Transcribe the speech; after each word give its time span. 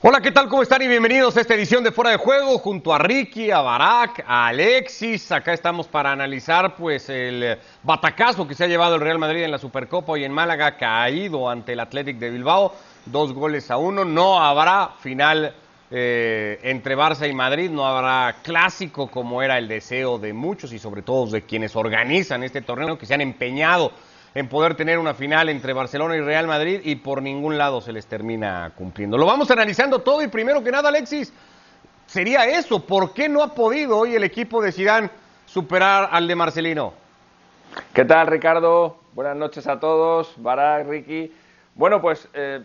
Hola, 0.00 0.20
¿qué 0.20 0.30
tal? 0.30 0.48
¿Cómo 0.48 0.62
están? 0.62 0.80
Y 0.80 0.86
bienvenidos 0.86 1.36
a 1.36 1.40
esta 1.40 1.54
edición 1.54 1.82
de 1.82 1.90
Fuera 1.90 2.12
de 2.12 2.18
Juego 2.18 2.56
junto 2.58 2.94
a 2.94 2.98
Ricky, 2.98 3.50
a 3.50 3.62
Barak, 3.62 4.22
a 4.28 4.46
Alexis. 4.46 5.32
Acá 5.32 5.52
estamos 5.52 5.88
para 5.88 6.12
analizar 6.12 6.76
pues 6.76 7.08
el 7.08 7.58
batacazo 7.82 8.46
que 8.46 8.54
se 8.54 8.62
ha 8.62 8.68
llevado 8.68 8.94
el 8.94 9.00
Real 9.00 9.18
Madrid 9.18 9.42
en 9.42 9.50
la 9.50 9.58
Supercopa 9.58 10.16
y 10.16 10.22
en 10.22 10.30
Málaga, 10.30 10.76
caído 10.76 11.50
ante 11.50 11.72
el 11.72 11.80
Athletic 11.80 12.16
de 12.18 12.30
Bilbao, 12.30 12.76
dos 13.06 13.32
goles 13.32 13.72
a 13.72 13.76
uno. 13.76 14.04
No 14.04 14.40
habrá 14.40 14.90
final 15.00 15.52
eh, 15.90 16.60
entre 16.62 16.96
Barça 16.96 17.28
y 17.28 17.34
Madrid, 17.34 17.68
no 17.68 17.84
habrá 17.84 18.36
clásico 18.44 19.10
como 19.10 19.42
era 19.42 19.58
el 19.58 19.66
deseo 19.66 20.16
de 20.16 20.32
muchos 20.32 20.72
y 20.72 20.78
sobre 20.78 21.02
todo 21.02 21.26
de 21.26 21.42
quienes 21.42 21.74
organizan 21.74 22.44
este 22.44 22.62
torneo, 22.62 22.96
que 22.96 23.06
se 23.06 23.14
han 23.14 23.20
empeñado 23.20 23.90
en 24.34 24.48
poder 24.48 24.74
tener 24.74 24.98
una 24.98 25.14
final 25.14 25.48
entre 25.48 25.72
Barcelona 25.72 26.16
y 26.16 26.20
Real 26.20 26.46
Madrid 26.46 26.80
y 26.84 26.96
por 26.96 27.22
ningún 27.22 27.58
lado 27.58 27.80
se 27.80 27.92
les 27.92 28.06
termina 28.06 28.72
cumpliendo. 28.76 29.16
Lo 29.16 29.26
vamos 29.26 29.50
analizando 29.50 30.00
todo 30.00 30.22
y 30.22 30.28
primero 30.28 30.62
que 30.62 30.70
nada, 30.70 30.88
Alexis, 30.88 31.32
sería 32.06 32.46
eso, 32.46 32.84
¿por 32.84 33.12
qué 33.12 33.28
no 33.28 33.42
ha 33.42 33.54
podido 33.54 33.98
hoy 33.98 34.14
el 34.14 34.24
equipo 34.24 34.62
de 34.62 34.72
Zidane 34.72 35.10
superar 35.46 36.08
al 36.12 36.28
de 36.28 36.34
Marcelino? 36.34 36.92
¿Qué 37.92 38.04
tal, 38.04 38.26
Ricardo? 38.26 38.98
Buenas 39.14 39.36
noches 39.36 39.66
a 39.66 39.78
todos, 39.80 40.34
Barak, 40.36 40.88
Ricky. 40.88 41.32
Bueno, 41.74 42.00
pues 42.00 42.28
eh, 42.34 42.62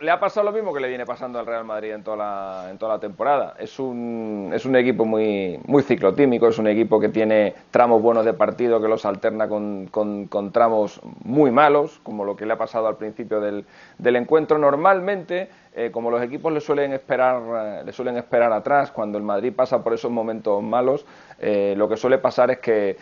le 0.00 0.10
ha 0.10 0.20
pasado 0.20 0.44
lo 0.44 0.52
mismo 0.52 0.74
que 0.74 0.80
le 0.80 0.88
viene 0.88 1.06
pasando 1.06 1.38
al 1.38 1.46
Real 1.46 1.64
Madrid 1.64 1.92
en 1.92 2.02
toda 2.02 2.16
la, 2.16 2.70
en 2.70 2.76
toda 2.76 2.94
la 2.94 3.00
temporada. 3.00 3.54
Es 3.58 3.78
un, 3.78 4.50
es 4.54 4.66
un 4.66 4.76
equipo 4.76 5.06
muy, 5.06 5.58
muy 5.66 5.82
ciclotímico, 5.82 6.48
es 6.48 6.58
un 6.58 6.66
equipo 6.66 7.00
que 7.00 7.08
tiene 7.08 7.54
tramos 7.70 8.02
buenos 8.02 8.26
de 8.26 8.34
partido 8.34 8.80
que 8.80 8.88
los 8.88 9.06
alterna 9.06 9.48
con, 9.48 9.86
con, 9.86 10.52
tramos 10.52 11.00
muy 11.24 11.50
malos, 11.50 12.00
como 12.02 12.24
lo 12.24 12.36
que 12.36 12.44
le 12.44 12.52
ha 12.52 12.58
pasado 12.58 12.88
al 12.88 12.96
principio 12.96 13.40
del 13.40 14.16
encuentro. 14.16 14.58
Normalmente, 14.58 15.48
eh, 15.72 15.90
como 15.92 16.10
los 16.10 16.20
equipos 16.20 16.52
le 16.52 16.60
suelen, 16.60 16.92
esperar, 16.92 17.42
eh, 17.80 17.82
le 17.84 17.92
suelen 17.92 18.16
esperar 18.16 18.52
atrás, 18.52 18.90
cuando 18.90 19.18
el 19.18 19.24
Madrid 19.24 19.52
pasa 19.54 19.84
por 19.84 19.94
esos 19.94 20.10
momentos 20.10 20.60
malos, 20.62 21.06
eh, 21.38 21.74
lo 21.76 21.88
que 21.88 21.96
suele 21.96 22.18
pasar 22.18 22.50
es 22.50 22.58
que 22.58 22.96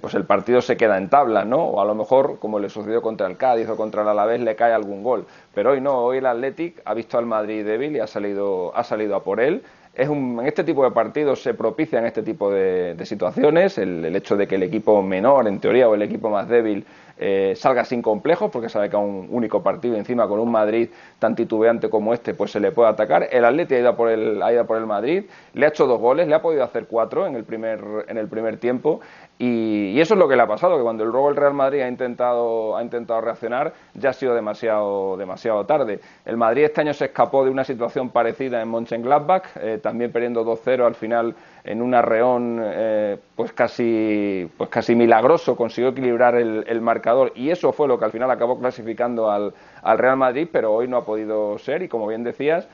pues 0.00 0.14
el 0.14 0.24
partido 0.24 0.60
se 0.60 0.76
queda 0.76 0.98
en 0.98 1.08
tabla, 1.08 1.44
¿no? 1.44 1.62
O 1.64 1.80
a 1.80 1.84
lo 1.84 1.94
mejor, 1.94 2.38
como 2.38 2.58
le 2.58 2.68
sucedió 2.68 3.00
contra 3.02 3.26
el 3.26 3.36
Cádiz 3.36 3.68
o 3.68 3.76
contra 3.76 4.02
el 4.02 4.08
Alavés, 4.08 4.40
le 4.40 4.56
cae 4.56 4.72
algún 4.72 5.02
gol. 5.02 5.26
Pero 5.54 5.70
hoy 5.70 5.80
no, 5.80 5.98
hoy 5.98 6.18
el 6.18 6.26
Athletic 6.26 6.82
ha 6.84 6.94
visto 6.94 7.18
al 7.18 7.26
Madrid 7.26 7.64
débil 7.64 7.94
y 7.96 8.00
ha 8.00 8.06
salido, 8.06 8.76
ha 8.76 8.82
salido 8.82 9.14
a 9.14 9.22
por 9.22 9.40
él. 9.40 9.62
Es 9.94 10.08
un, 10.08 10.38
en 10.40 10.46
este 10.46 10.62
tipo 10.62 10.84
de 10.84 10.92
partidos 10.92 11.42
se 11.42 11.54
propician 11.54 12.06
este 12.06 12.22
tipo 12.22 12.50
de, 12.50 12.96
situaciones, 13.04 13.78
el, 13.78 14.14
hecho 14.14 14.36
de 14.36 14.46
que 14.46 14.54
el 14.54 14.62
equipo 14.62 15.02
menor, 15.02 15.48
en 15.48 15.58
teoría, 15.58 15.88
o 15.88 15.94
el 15.94 16.02
equipo 16.02 16.30
más 16.30 16.48
débil 16.48 16.86
eh, 17.18 17.54
salga 17.56 17.84
sin 17.84 18.02
complejos, 18.02 18.50
porque 18.50 18.68
sabe 18.68 18.88
que 18.90 18.96
a 18.96 19.00
un 19.00 19.28
único 19.30 19.62
partido 19.62 19.96
encima 19.96 20.28
con 20.28 20.40
un 20.40 20.50
Madrid 20.50 20.88
tan 21.18 21.34
titubeante 21.34 21.90
como 21.90 22.14
este, 22.14 22.34
pues 22.34 22.50
se 22.50 22.60
le 22.60 22.72
puede 22.72 22.88
atacar. 22.88 23.28
El 23.30 23.44
Atleti 23.44 23.74
ha 23.74 23.78
ido 23.80 23.96
por 23.96 24.08
el, 24.08 24.42
ha 24.42 24.52
ido 24.52 24.66
por 24.66 24.78
el 24.78 24.86
Madrid, 24.86 25.24
le 25.54 25.66
ha 25.66 25.68
hecho 25.68 25.86
dos 25.86 26.00
goles, 26.00 26.28
le 26.28 26.34
ha 26.34 26.42
podido 26.42 26.64
hacer 26.64 26.86
cuatro 26.86 27.26
en 27.26 27.34
el 27.34 27.44
primer, 27.44 27.80
en 28.08 28.18
el 28.18 28.28
primer 28.28 28.58
tiempo 28.58 29.00
y, 29.38 30.00
eso 30.00 30.14
es 30.14 30.18
lo 30.20 30.28
que 30.28 30.36
le 30.36 30.42
ha 30.42 30.46
pasado, 30.46 30.76
que 30.76 30.82
cuando 30.82 31.04
el 31.04 31.08
el 31.08 31.36
Real 31.36 31.54
Madrid 31.54 31.80
ha 31.80 31.88
intentado, 31.88 32.76
ha 32.76 32.82
intentado 32.82 33.20
reaccionar, 33.20 33.72
ya 33.94 34.10
ha 34.10 34.12
sido 34.12 34.34
demasiado, 34.34 35.16
demasiado 35.16 35.64
tarde. 35.66 36.00
El 36.24 36.36
Madrid 36.36 36.64
este 36.64 36.80
año 36.80 36.94
se 36.94 37.06
escapó 37.06 37.44
de 37.44 37.50
una 37.50 37.64
situación 37.64 38.10
parecida 38.10 38.62
en 38.62 38.68
Mönchengladbach, 38.68 39.56
eh, 39.60 39.78
también 39.82 40.12
perdiendo 40.12 40.44
2-0 40.44 40.86
al 40.86 40.94
final 40.94 41.34
en 41.64 41.82
un 41.82 41.94
arreón 41.94 42.60
eh, 42.62 43.18
pues 43.36 43.52
casi 43.52 44.48
pues 44.56 44.70
casi 44.70 44.94
milagroso 44.94 45.54
consiguió 45.54 45.90
equilibrar 45.90 46.34
el, 46.34 46.80
marcador 46.80 47.07
y 47.34 47.50
eso 47.50 47.72
fue 47.72 47.88
lo 47.88 47.98
que 47.98 48.04
al 48.04 48.12
final 48.12 48.30
acabó 48.30 48.58
clasificando 48.58 49.30
al, 49.30 49.54
al 49.82 49.98
Real 49.98 50.16
Madrid 50.16 50.48
pero 50.50 50.72
hoy 50.72 50.88
no 50.88 50.96
ha 50.96 51.04
podido 51.04 51.58
ser. 51.58 51.82
Y 51.82 51.88
como 51.88 52.06
bien 52.06 52.24
decías 52.24 52.68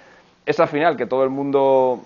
esa 0.47 0.67
final 0.67 0.97
que 0.97 1.07
todo 1.07 1.25
el 1.25 1.31
mundo 1.31 2.01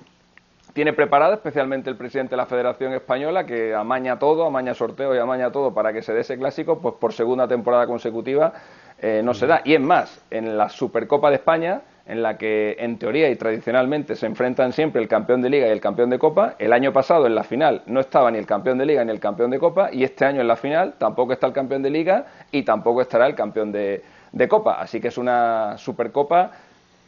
tiene 0.72 0.92
preparada, 0.92 1.34
especialmente 1.34 1.90
el 1.90 1.96
presidente 1.96 2.30
de 2.30 2.36
la 2.36 2.46
Federación 2.46 2.92
Española, 2.92 3.44
que 3.46 3.74
amaña 3.74 4.18
todo, 4.18 4.46
amaña 4.46 4.74
sorteo 4.74 5.14
y 5.14 5.18
amaña 5.18 5.50
todo 5.50 5.74
para 5.74 5.92
que 5.92 6.02
se 6.02 6.12
dé 6.12 6.20
ese 6.20 6.38
clásico, 6.38 6.78
pues 6.78 6.94
por 7.00 7.12
segunda 7.12 7.48
temporada 7.48 7.86
consecutiva 7.86 8.52
eh, 9.00 9.22
no 9.24 9.34
se 9.34 9.46
da. 9.46 9.62
Y 9.64 9.74
es 9.74 9.80
más, 9.80 10.22
en 10.30 10.56
la 10.56 10.68
Supercopa 10.68 11.30
de 11.30 11.36
España, 11.36 11.82
en 12.08 12.22
la 12.22 12.38
que 12.38 12.76
en 12.80 12.98
teoría 12.98 13.30
y 13.30 13.36
tradicionalmente 13.36 14.16
se 14.16 14.26
enfrentan 14.26 14.72
siempre 14.72 15.00
el 15.00 15.08
campeón 15.08 15.42
de 15.42 15.50
liga 15.50 15.68
y 15.68 15.70
el 15.70 15.80
campeón 15.80 16.08
de 16.08 16.18
copa, 16.18 16.54
el 16.58 16.72
año 16.72 16.90
pasado 16.92 17.26
en 17.26 17.34
la 17.34 17.44
final 17.44 17.82
no 17.86 18.00
estaba 18.00 18.30
ni 18.30 18.38
el 18.38 18.46
campeón 18.46 18.78
de 18.78 18.86
liga 18.86 19.04
ni 19.04 19.12
el 19.12 19.20
campeón 19.20 19.50
de 19.50 19.58
copa, 19.58 19.90
y 19.92 20.02
este 20.04 20.24
año 20.24 20.40
en 20.40 20.48
la 20.48 20.56
final 20.56 20.94
tampoco 20.96 21.34
está 21.34 21.46
el 21.46 21.52
campeón 21.52 21.82
de 21.82 21.90
liga 21.90 22.24
y 22.50 22.62
tampoco 22.62 23.02
estará 23.02 23.26
el 23.26 23.34
campeón 23.34 23.70
de, 23.70 24.02
de 24.32 24.48
copa. 24.48 24.80
Así 24.80 25.00
que 25.00 25.08
es 25.08 25.18
una 25.18 25.76
Supercopa 25.76 26.50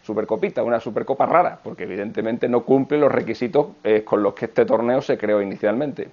Supercopita, 0.03 0.63
una 0.63 0.81
Supercopa 0.81 1.25
rara, 1.25 1.59
porque 1.63 1.85
evidentemente 1.85 2.49
no 2.49 2.63
cumple 2.63 2.99
los 2.99 3.11
requisitos 3.11 3.69
eh, 3.83 4.03
con 4.05 4.23
los 4.23 4.35
que 4.35 4.47
este 4.47 4.67
torneo 4.67 5.01
se 5.01 5.17
creó 5.17 5.41
inicialmente. 5.41 6.09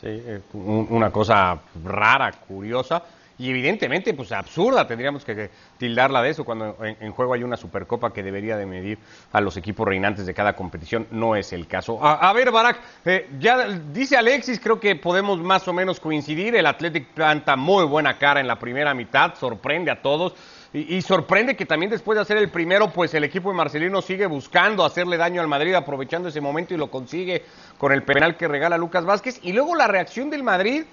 Sí, 0.00 0.22
una 0.54 1.10
cosa 1.10 1.58
rara, 1.84 2.30
curiosa 2.32 3.02
y 3.38 3.50
evidentemente 3.50 4.12
pues 4.14 4.32
absurda, 4.32 4.86
tendríamos 4.86 5.24
que 5.24 5.50
tildarla 5.78 6.22
de 6.22 6.30
eso 6.30 6.44
cuando 6.44 6.76
en, 6.82 7.12
juego 7.12 7.34
hay 7.34 7.42
una 7.42 7.56
Supercopa 7.56 8.12
que 8.12 8.22
debería 8.22 8.56
de 8.56 8.66
medir 8.66 8.98
a 9.32 9.40
los 9.40 9.56
equipos 9.56 9.86
reinantes 9.86 10.26
de 10.26 10.34
cada 10.34 10.54
competición, 10.54 11.06
no 11.10 11.36
es 11.36 11.52
el 11.52 11.66
caso. 11.66 12.04
A, 12.04 12.32
ver, 12.32 12.50
Barak, 12.50 12.80
eh, 13.04 13.28
ya 13.38 13.68
dice 13.68 14.16
Alexis, 14.16 14.60
creo 14.60 14.80
que 14.80 14.96
podemos 14.96 15.40
más 15.40 15.66
o 15.68 15.72
menos 15.72 16.00
coincidir, 16.00 16.56
el 16.56 16.66
Athletic 16.66 17.08
planta 17.08 17.56
muy 17.56 17.84
buena 17.84 18.18
cara 18.18 18.40
en 18.40 18.48
la 18.48 18.58
primera 18.58 18.92
mitad, 18.94 19.34
sorprende 19.36 19.90
a 19.90 20.02
todos. 20.02 20.34
Y, 20.70 21.00
sorprende 21.00 21.56
que 21.56 21.64
también 21.64 21.90
después 21.90 22.16
de 22.16 22.22
hacer 22.22 22.36
el 22.36 22.50
primero, 22.50 22.92
pues 22.92 23.14
el 23.14 23.24
equipo 23.24 23.48
de 23.48 23.56
Marcelino 23.56 24.02
sigue 24.02 24.26
buscando 24.26 24.84
hacerle 24.84 25.16
daño 25.16 25.40
al 25.40 25.48
Madrid, 25.48 25.72
aprovechando 25.72 26.28
ese 26.28 26.42
momento 26.42 26.74
y 26.74 26.76
lo 26.76 26.90
consigue 26.90 27.42
con 27.78 27.90
el 27.90 28.02
penal 28.02 28.36
que 28.36 28.46
regala 28.46 28.76
Lucas 28.76 29.06
Vázquez. 29.06 29.40
Y 29.42 29.54
luego 29.54 29.74
la 29.74 29.86
reacción 29.86 30.28
del 30.28 30.42
Madrid, 30.42 30.84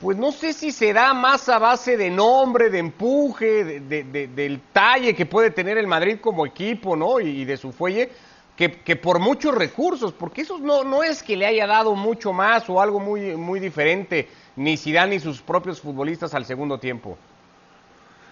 pues 0.00 0.16
no 0.16 0.30
sé 0.30 0.52
si 0.52 0.70
será 0.70 1.12
más 1.12 1.48
a 1.48 1.58
base 1.58 1.96
de 1.96 2.10
nombre, 2.10 2.70
de 2.70 2.78
empuje, 2.78 3.80
del 3.80 4.60
talle 4.72 5.14
que 5.14 5.26
puede 5.26 5.50
tener 5.50 5.76
el 5.76 5.86
Madrid 5.86 6.18
como 6.20 6.46
equipo, 6.46 6.96
¿no? 6.96 7.18
Y, 7.20 7.44
de 7.44 7.56
su 7.56 7.72
fuelle, 7.72 8.10
que, 8.56 8.96
por 8.96 9.18
muchos 9.18 9.54
recursos, 9.54 10.12
porque 10.12 10.42
eso 10.42 10.58
no, 10.58 10.84
no 10.84 11.02
es 11.02 11.22
que 11.22 11.36
le 11.36 11.46
haya 11.46 11.66
dado 11.66 11.94
mucho 11.94 12.32
más 12.32 12.68
o 12.70 12.80
algo 12.80 13.00
muy, 13.00 13.36
muy 13.36 13.58
diferente, 13.58 14.28
ni 14.56 14.76
Zidane 14.76 15.16
ni 15.16 15.20
sus 15.20 15.42
propios 15.42 15.80
futbolistas 15.80 16.32
al 16.34 16.44
segundo 16.44 16.78
tiempo. 16.78 17.18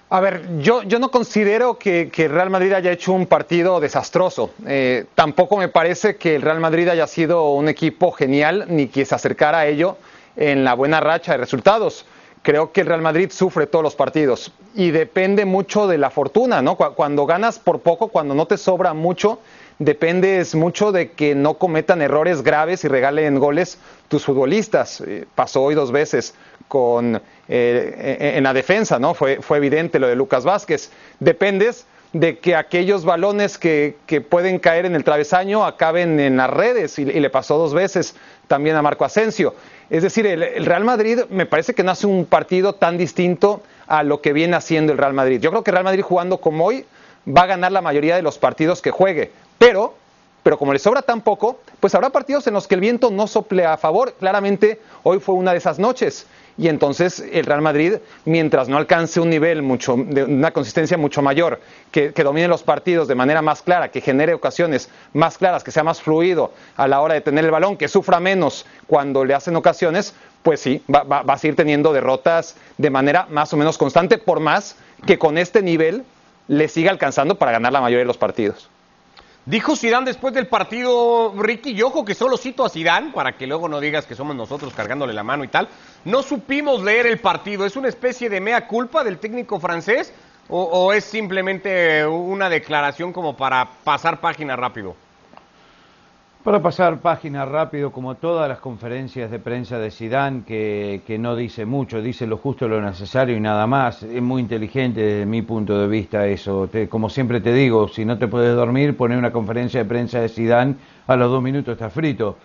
A 0.09 0.21
ver, 0.21 0.61
yo, 0.61 0.85
yo 0.85 1.01
no 1.01 1.11
considero 1.11 1.79
que, 1.79 2.13
el 2.17 2.31
Real 2.31 2.49
Madrid 2.49 2.73
haya 2.75 2.93
hecho 2.93 3.13
un 3.13 3.27
partido 3.27 3.81
desastroso. 3.81 4.51
Eh, 4.65 5.07
tampoco 5.17 5.57
me 5.57 5.67
parece 5.67 6.15
que 6.15 6.37
el 6.37 6.43
Real 6.43 6.61
Madrid 6.61 6.89
haya 6.89 7.09
sido 7.09 7.51
un 7.51 7.69
equipo 7.69 8.13
genial 8.13 8.67
ni 8.69 8.87
que 8.87 9.05
se 9.05 9.17
acercara 9.17 9.59
a 9.59 9.67
ello 9.67 9.99
en 10.37 10.65
la 10.65 10.75
buena 10.75 11.01
racha 11.01 11.33
de 11.33 11.39
resultados. 11.39 12.05
Creo 12.43 12.71
que 12.71 12.83
el 12.83 12.87
Real 12.87 13.03
Madrid 13.03 13.31
sufre 13.33 13.67
todos 13.67 13.83
los 13.83 13.97
partidos 13.97 14.53
y 14.75 14.93
depende 14.93 15.45
mucho 15.45 15.89
de 15.89 15.99
la 15.99 16.11
fortuna, 16.11 16.63
¿no? 16.63 16.77
Cuando 16.77 17.27
ganas 17.27 17.59
por 17.59 17.81
poco, 17.81 18.09
cuando 18.09 18.35
no 18.35 18.47
te 18.47 18.57
sobra 18.57 18.95
mucho, 18.95 19.41
dependes 19.81 20.55
mucho 20.55 20.93
de 20.93 21.11
que 21.11 21.35
no 21.35 21.55
cometan 21.55 22.03
errores 22.03 22.43
graves 22.43 22.85
y 22.85 22.89
regalen 22.89 23.41
goles 23.41 23.79
tus 24.09 24.25
futbolistas. 24.25 25.01
Eh, 25.01 25.27
pasó 25.35 25.63
hoy 25.63 25.75
dos 25.75 25.91
veces 25.91 26.35
con, 26.69 27.21
eh, 27.49 28.33
en 28.37 28.45
la 28.45 28.53
defensa, 28.53 29.01
¿no? 29.01 29.15
Fue, 29.15 29.43
fue 29.43 29.57
evidente 29.57 29.99
lo 29.99 30.07
de 30.07 30.15
Lucas 30.15 30.45
Vázquez. 30.45 30.91
Dependes 31.19 31.87
de 32.21 32.39
que 32.39 32.57
aquellos 32.57 33.05
balones 33.05 33.59
que, 33.59 33.97
que, 34.07 34.21
pueden 34.21 34.59
caer 34.59 34.87
en 34.87 34.95
el 34.95 35.05
travesaño 35.05 35.65
acaben 35.65 36.19
en 36.19 36.37
las 36.37 36.51
redes 36.51 36.99
y, 36.99 37.05
le 37.05 37.31
pasó 37.31 37.59
dos 37.59 37.75
veces 37.75 38.15
también 38.49 38.77
a 38.77 38.83
Marco 38.83 39.05
Asensio. 39.05 39.55
Es 39.91 40.03
decir, 40.03 40.27
el, 40.27 40.65
Real 40.65 40.85
Madrid 40.85 41.21
me 41.31 41.47
parece 41.47 41.75
que 41.75 41.83
no 41.83 41.91
hace 41.91 42.07
un 42.07 42.25
partido 42.25 42.75
tan 42.75 42.97
distinto 42.97 43.63
a 43.87 44.03
lo 44.03 44.21
que 44.21 44.33
viene 44.33 44.57
haciendo 44.57 44.93
el 44.93 44.99
Real 44.99 45.13
Madrid. 45.13 45.41
Yo 45.41 45.51
creo 45.51 45.63
que 45.63 45.71
el 45.71 45.77
Real 45.77 45.85
Madrid 45.85 46.03
jugando 46.03 46.39
como 46.39 46.65
hoy 46.65 46.87
va 47.29 47.43
a 47.43 47.47
ganar 47.47 47.73
la 47.73 47.83
mayoría 47.83 48.17
de 48.17 48.23
los 48.23 48.39
partidos 48.39 48.81
que 48.81 48.91
juegue, 48.91 49.31
pero 49.59 49.95
pero 50.43 50.59
como 50.59 50.73
le 50.73 50.79
sobra 50.79 51.03
tan 51.03 51.23
poco, 51.23 51.59
pues 51.81 51.93
habrá 51.97 52.11
partidos 52.11 52.47
en 52.47 52.55
los 52.55 52.69
que 52.69 52.77
el 52.77 52.81
viento 52.81 53.11
no 53.11 53.27
sople 53.27 53.67
a 53.67 53.77
favor. 53.77 54.13
Claramente 54.13 54.81
hoy 55.03 55.19
fue 55.19 55.35
una 55.35 55.51
de 55.51 55.59
esas 55.59 55.81
noches 55.81 56.25
y 56.59 56.69
entonces 56.69 57.23
el 57.33 57.45
Real 57.45 57.61
Madrid, 57.61 57.95
mientras 58.25 58.69
no 58.69 58.79
alcance 58.79 59.21
un 59.21 59.29
nivel 59.29 59.63
mucho, 59.63 59.97
de 59.97 60.25
una 60.25 60.53
consistencia 60.53 60.97
mucho 60.97 61.21
mayor, 61.21 61.61
que, 61.91 62.11
domine 62.11 62.49
los 62.49 62.63
partidos 62.63 63.09
de 63.09 63.15
manera 63.15 63.43
más 63.43 63.63
clara, 63.63 63.91
que 63.91 64.01
genere 64.01 64.35
ocasiones 64.35 64.89
más 65.13 65.39
claras, 65.39 65.63
que 65.63 65.71
sea 65.71 65.85
más 65.85 66.01
fluido 66.01 66.53
a 66.77 66.89
la 66.89 67.01
hora 67.01 67.15
de 67.15 67.21
tener 67.21 67.45
el 67.45 67.51
balón, 67.51 67.77
que 67.77 67.89
sufra 67.89 68.21
menos 68.21 68.65
cuando 68.87 69.25
le 69.25 69.35
hacen 69.35 69.55
ocasiones, 69.57 70.15
pues 70.43 70.61
sí, 70.61 70.83
va, 70.93 71.03
va 71.03 71.35
a 71.35 71.39
seguir 71.39 71.57
teniendo 71.57 71.93
derrotas 71.93 72.57
de 72.79 72.91
manera 72.91 73.27
más 73.31 73.53
o 73.53 73.57
menos 73.57 73.77
constante, 73.77 74.19
por 74.19 74.41
más 74.41 74.77
que 75.07 75.19
con 75.19 75.39
este 75.39 75.63
nivel 75.63 76.05
le 76.49 76.69
siga 76.69 76.91
alcanzando 76.91 77.37
para 77.37 77.53
ganar 77.53 77.73
la 77.73 77.81
mayoría 77.81 78.01
de 78.01 78.07
los 78.07 78.19
partidos. 78.19 78.71
Dijo 79.47 79.77
Zidane 79.77 80.07
después 80.07 80.35
del 80.35 80.49
partido, 80.49 81.33
Ricky, 81.37 81.71
y 81.71 81.81
ojo 81.81 82.05
que 82.05 82.17
solo 82.17 82.37
cito 82.37 82.65
a 82.65 82.69
Zidane, 82.69 83.13
para 83.13 83.37
que 83.37 83.47
luego 83.47 83.69
no 83.69 83.79
digas 83.79 84.05
que 84.05 84.17
somos 84.17 84.35
nosotros 84.35 84.75
cargándole 84.75 85.13
la 85.13 85.23
mano 85.23 85.45
y 85.45 85.49
tal. 85.49 85.69
No 86.05 86.25
supimos 86.25 86.83
leer 86.83 87.07
el 87.07 87.21
partido, 87.21 87.65
es 87.65 87.77
una 87.77 87.89
especie 87.89 88.29
de 88.29 88.41
mea 88.41 88.67
culpa 88.67 89.05
del 89.05 89.19
técnico 89.19 89.61
francés, 89.61 90.13
¿O, 90.49 90.93
es 90.93 91.05
simplemente 91.05 92.07
una 92.07 92.49
declaración 92.49 93.13
como 93.13 93.37
para 93.37 93.69
pasar 93.83 94.21
página 94.21 94.55
rápido? 94.55 94.95
Para 96.47 96.63
pasar 96.63 97.01
página 97.01 97.45
rápido, 97.45 97.91
como 97.91 98.15
todas 98.15 98.49
las 98.49 98.61
conferencias 98.61 99.33
de 99.33 99.41
prensa 99.41 99.81
de 99.81 99.91
Sidán, 99.91 100.43
que, 100.43 101.03
que, 101.05 101.19
no 101.19 101.35
dice 101.35 101.67
mucho, 101.67 102.01
dice 102.01 102.25
lo 102.25 102.37
justo, 102.37 102.69
lo 102.69 102.81
necesario 102.81 103.37
y 103.37 103.41
nada 103.41 103.67
más. 103.67 104.05
Es 104.05 104.23
muy 104.23 104.43
inteligente 104.43 105.01
desde 105.01 105.27
mi 105.27 105.43
punto 105.43 105.77
de 105.77 105.89
vista 105.89 106.25
eso. 106.29 106.71
como 106.89 107.11
siempre 107.11 107.41
te 107.41 107.53
digo, 107.53 107.89
si 107.89 108.05
no 108.05 108.17
te 108.17 108.29
puedes 108.29 108.55
dormir, 108.55 108.97
poner 108.97 109.19
una 109.19 109.33
conferencia 109.33 109.83
de 109.83 109.89
prensa 109.89 110.21
de 110.21 110.29
Sidán, 110.29 110.77
a 111.09 111.17
los 111.17 111.33
dos 111.33 111.43
minutos 111.43 111.73
está 111.73 111.91
frito. 111.91 112.37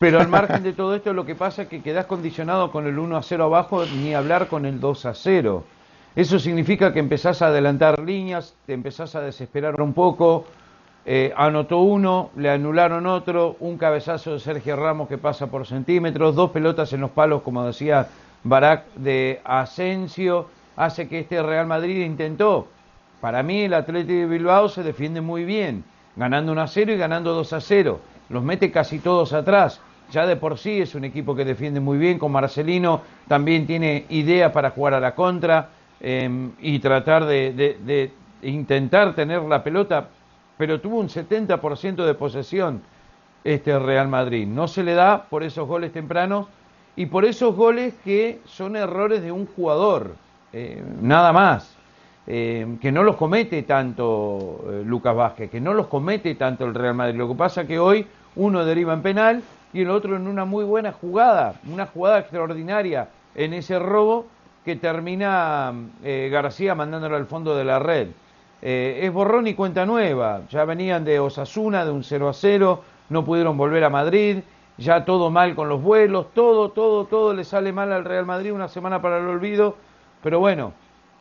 Pero 0.00 0.18
al 0.18 0.26
margen 0.26 0.64
de 0.64 0.72
todo 0.72 0.96
esto, 0.96 1.12
lo 1.12 1.24
que 1.24 1.36
pasa 1.36 1.62
es 1.62 1.68
que 1.68 1.82
quedas 1.82 2.06
condicionado 2.06 2.72
con 2.72 2.88
el 2.88 2.98
1 2.98 3.16
a 3.16 3.22
0 3.22 3.44
abajo, 3.44 3.84
ni 4.02 4.12
hablar 4.12 4.48
con 4.48 4.66
el 4.66 4.80
2 4.80 5.06
a 5.06 5.14
0. 5.14 5.62
Eso 6.16 6.40
significa 6.40 6.92
que 6.92 6.98
empezás 6.98 7.42
a 7.42 7.46
adelantar 7.46 8.00
líneas, 8.00 8.56
te 8.66 8.72
empezás 8.72 9.14
a 9.14 9.20
desesperar 9.20 9.80
un 9.80 9.92
poco. 9.92 10.46
Eh, 11.08 11.32
anotó 11.36 11.78
uno, 11.78 12.30
le 12.34 12.50
anularon 12.50 13.06
otro, 13.06 13.56
un 13.60 13.78
cabezazo 13.78 14.32
de 14.32 14.40
Sergio 14.40 14.74
Ramos 14.74 15.08
que 15.08 15.18
pasa 15.18 15.46
por 15.46 15.64
centímetros, 15.64 16.34
dos 16.34 16.50
pelotas 16.50 16.92
en 16.92 17.00
los 17.00 17.12
palos, 17.12 17.42
como 17.42 17.64
decía 17.64 18.08
Barak, 18.42 18.86
de 18.96 19.40
Asensio, 19.44 20.48
hace 20.74 21.08
que 21.08 21.20
este 21.20 21.40
Real 21.44 21.68
Madrid 21.68 22.04
intentó. 22.04 22.66
Para 23.20 23.44
mí 23.44 23.62
el 23.62 23.74
Atlético 23.74 24.18
de 24.18 24.26
Bilbao 24.26 24.68
se 24.68 24.82
defiende 24.82 25.20
muy 25.20 25.44
bien, 25.44 25.84
ganando 26.16 26.50
1 26.50 26.60
a 26.60 26.66
0 26.66 26.92
y 26.92 26.96
ganando 26.96 27.34
2 27.34 27.52
a 27.52 27.60
0. 27.60 28.00
Los 28.28 28.42
mete 28.42 28.72
casi 28.72 28.98
todos 28.98 29.32
atrás. 29.32 29.80
Ya 30.10 30.26
de 30.26 30.34
por 30.34 30.58
sí 30.58 30.80
es 30.80 30.96
un 30.96 31.04
equipo 31.04 31.36
que 31.36 31.44
defiende 31.44 31.78
muy 31.78 31.98
bien, 31.98 32.18
con 32.18 32.32
Marcelino 32.32 33.02
también 33.28 33.66
tiene 33.66 34.06
ideas 34.08 34.50
para 34.50 34.70
jugar 34.70 34.94
a 34.94 35.00
la 35.00 35.14
contra. 35.14 35.68
Em, 36.00 36.52
y 36.60 36.78
tratar 36.78 37.24
de, 37.24 38.10
intentar 38.42 39.14
tener 39.14 39.40
la 39.42 39.64
pelota, 39.64 40.08
pero 40.56 40.80
tuvo 40.80 40.98
un 40.98 41.08
70% 41.08 42.04
de 42.04 42.14
posesión 42.14 42.82
este 43.44 43.78
Real 43.78 44.08
Madrid. 44.08 44.46
No 44.46 44.68
se 44.68 44.82
le 44.82 44.94
da 44.94 45.24
por 45.24 45.42
esos 45.42 45.68
goles 45.68 45.92
tempranos 45.92 46.48
y 46.96 47.06
por 47.06 47.24
esos 47.24 47.54
goles 47.54 47.94
que 48.04 48.40
son 48.44 48.76
errores 48.76 49.22
de 49.22 49.32
un 49.32 49.46
jugador, 49.46 50.16
eh, 50.52 50.82
nada 51.00 51.32
más. 51.32 51.76
Em, 52.28 52.78
que 52.78 52.90
no 52.90 53.04
los 53.04 53.14
comete 53.14 53.62
tanto 53.62 54.64
eh, 54.68 54.82
Lucas 54.84 55.14
Vázquez, 55.14 55.48
que 55.48 55.60
no 55.60 55.72
los 55.72 55.86
comete 55.86 56.34
tanto 56.34 56.64
el 56.64 56.74
Real 56.74 56.94
Madrid. 56.94 57.16
Lo 57.16 57.28
que 57.28 57.36
pasa 57.36 57.60
es 57.62 57.68
que 57.68 57.78
hoy 57.78 58.04
uno 58.34 58.64
deriva 58.64 58.92
en 58.94 59.02
penal 59.02 59.42
y 59.72 59.82
el 59.82 59.90
otro 59.90 60.16
en 60.16 60.26
una 60.26 60.44
muy 60.44 60.64
buena 60.64 60.90
jugada, 60.90 61.54
una 61.70 61.86
jugada 61.86 62.18
extraordinaria 62.18 63.08
en 63.36 63.54
ese 63.54 63.78
robo 63.78 64.26
que 64.64 64.74
termina 64.74 65.72
eh, 66.02 66.28
García 66.32 66.74
mandándolo 66.74 67.14
al 67.14 67.26
fondo 67.26 67.54
de 67.56 67.64
la 67.64 67.78
red. 67.78 68.08
Eh, 68.62 69.00
es 69.02 69.12
borrón 69.12 69.46
y 69.46 69.54
cuenta 69.54 69.86
nueva. 69.86 70.42
Ya 70.50 70.64
venían 70.64 71.04
de 71.04 71.20
Osasuna, 71.20 71.84
de 71.84 71.90
un 71.90 72.02
0 72.02 72.28
a 72.28 72.32
0, 72.32 72.82
no 73.10 73.24
pudieron 73.24 73.56
volver 73.56 73.84
a 73.84 73.90
Madrid, 73.90 74.38
ya 74.78 75.04
todo 75.04 75.30
mal 75.30 75.54
con 75.54 75.68
los 75.68 75.82
vuelos, 75.82 76.26
todo, 76.34 76.70
todo, 76.70 77.04
todo 77.06 77.34
le 77.34 77.44
sale 77.44 77.72
mal 77.72 77.92
al 77.92 78.04
Real 78.04 78.26
Madrid, 78.26 78.52
una 78.52 78.68
semana 78.68 79.00
para 79.00 79.18
el 79.18 79.26
olvido. 79.26 79.76
Pero 80.22 80.40
bueno, 80.40 80.72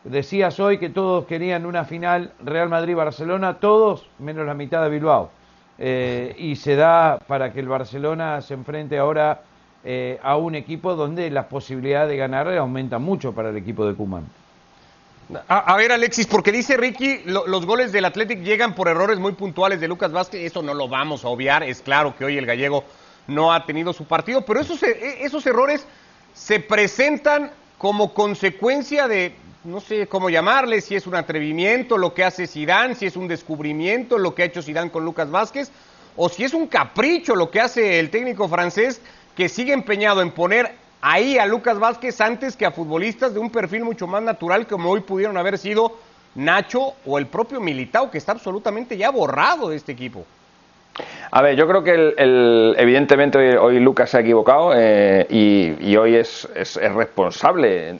decías 0.03 0.59
hoy 0.59 0.77
que 0.77 0.89
todos 0.89 1.25
querían 1.25 1.65
una 1.65 1.85
final 1.85 2.31
Real 2.43 2.69
Madrid-Barcelona, 2.69 3.55
todos 3.55 4.07
menos 4.19 4.45
la 4.45 4.53
mitad 4.53 4.83
de 4.83 4.89
Bilbao. 4.89 5.29
Eh, 5.77 6.35
y 6.37 6.55
se 6.55 6.75
da 6.75 7.19
para 7.27 7.51
que 7.51 7.59
el 7.59 7.67
Barcelona 7.67 8.41
se 8.41 8.53
enfrente 8.53 8.97
ahora 8.97 9.41
eh, 9.83 10.19
a 10.23 10.37
un 10.37 10.55
equipo 10.55 10.95
donde 10.95 11.29
las 11.29 11.45
posibilidades 11.45 12.09
de 12.09 12.17
ganar 12.17 12.47
aumentan 12.57 13.03
mucho 13.03 13.33
para 13.33 13.49
el 13.49 13.57
equipo 13.57 13.85
de 13.85 13.93
Cuman. 13.93 14.25
A, 15.47 15.75
ver, 15.75 15.91
Alexis, 15.91 16.27
porque 16.27 16.51
dice 16.51 16.77
Ricky, 16.77 17.21
los 17.25 17.65
goles 17.65 17.91
del 17.91 18.05
Athletic 18.05 18.43
llegan 18.43 18.75
por 18.75 18.87
errores 18.87 19.17
muy 19.17 19.31
puntuales 19.31 19.81
de 19.81 19.87
Lucas 19.87 20.11
Vázquez, 20.11 20.41
eso 20.41 20.61
no 20.61 20.75
lo 20.75 20.87
vamos 20.87 21.25
a 21.25 21.29
obviar, 21.29 21.63
es 21.63 21.81
claro 21.81 22.15
que 22.15 22.25
hoy 22.25 22.37
el 22.37 22.45
gallego 22.45 22.83
no 23.25 23.51
ha 23.51 23.65
tenido 23.65 23.91
su 23.91 24.05
partido, 24.05 24.45
pero 24.45 24.59
esos, 24.59 24.83
e, 24.83 25.25
esos 25.25 25.43
errores 25.47 25.83
se 26.35 26.59
presentan 26.59 27.51
como 27.79 28.13
consecuencia 28.13 29.07
de, 29.07 29.33
no 29.63 29.81
sé 29.81 30.05
cómo 30.05 30.29
llamarle, 30.29 30.79
si 30.81 30.95
es 30.95 31.07
un 31.07 31.15
atrevimiento 31.15 31.97
lo 31.97 32.13
que 32.13 32.23
hace 32.23 32.45
Sidán, 32.45 32.95
si 32.95 33.07
es 33.07 33.15
un 33.15 33.27
descubrimiento 33.27 34.19
lo 34.19 34.35
que 34.35 34.43
ha 34.43 34.45
hecho 34.45 34.61
Sidán 34.61 34.91
con 34.91 35.05
Lucas 35.05 35.31
Vázquez, 35.31 35.71
o 36.15 36.29
si 36.29 36.43
es 36.43 36.53
un 36.53 36.67
capricho 36.67 37.35
lo 37.35 37.49
que 37.49 37.61
hace 37.61 37.99
el 37.99 38.11
técnico 38.11 38.47
francés 38.47 39.01
que 39.35 39.49
sigue 39.49 39.73
empeñado 39.73 40.21
en 40.21 40.31
poner 40.31 40.84
ahí 41.05 41.37
a 41.37 41.45
Lucas 41.45 41.77
Vázquez 41.77 42.19
antes 42.19 42.57
que 42.57 42.65
a 42.65 42.71
futbolistas 42.71 43.31
de 43.31 43.39
un 43.39 43.51
perfil 43.51 43.83
mucho 43.83 44.07
más 44.07 44.23
natural 44.23 44.65
como 44.65 44.89
hoy 44.89 45.01
pudieron 45.01 45.37
haber 45.37 45.59
sido 45.59 45.91
Nacho 46.33 46.93
o 47.05 47.19
el 47.19 47.27
propio 47.27 47.61
Militao, 47.61 48.09
que 48.09 48.17
está 48.17 48.31
absolutamente 48.31 48.97
ya 48.97 49.11
borrado 49.11 49.69
de 49.69 49.75
este 49.77 49.91
equipo. 49.91 50.25
A 51.29 51.41
ver, 51.41 51.55
yo 51.55 51.67
creo 51.67 51.83
que 51.83 52.15
evidentemente 52.77 53.57
hoy, 53.57 53.79
Lucas 53.79 54.09
se 54.09 54.17
ha 54.17 54.21
equivocado 54.21 54.71
eh, 54.75 55.27
y, 55.29 55.95
hoy 55.95 56.15
es, 56.15 56.47
es, 56.55 56.75
responsable, 56.75 57.99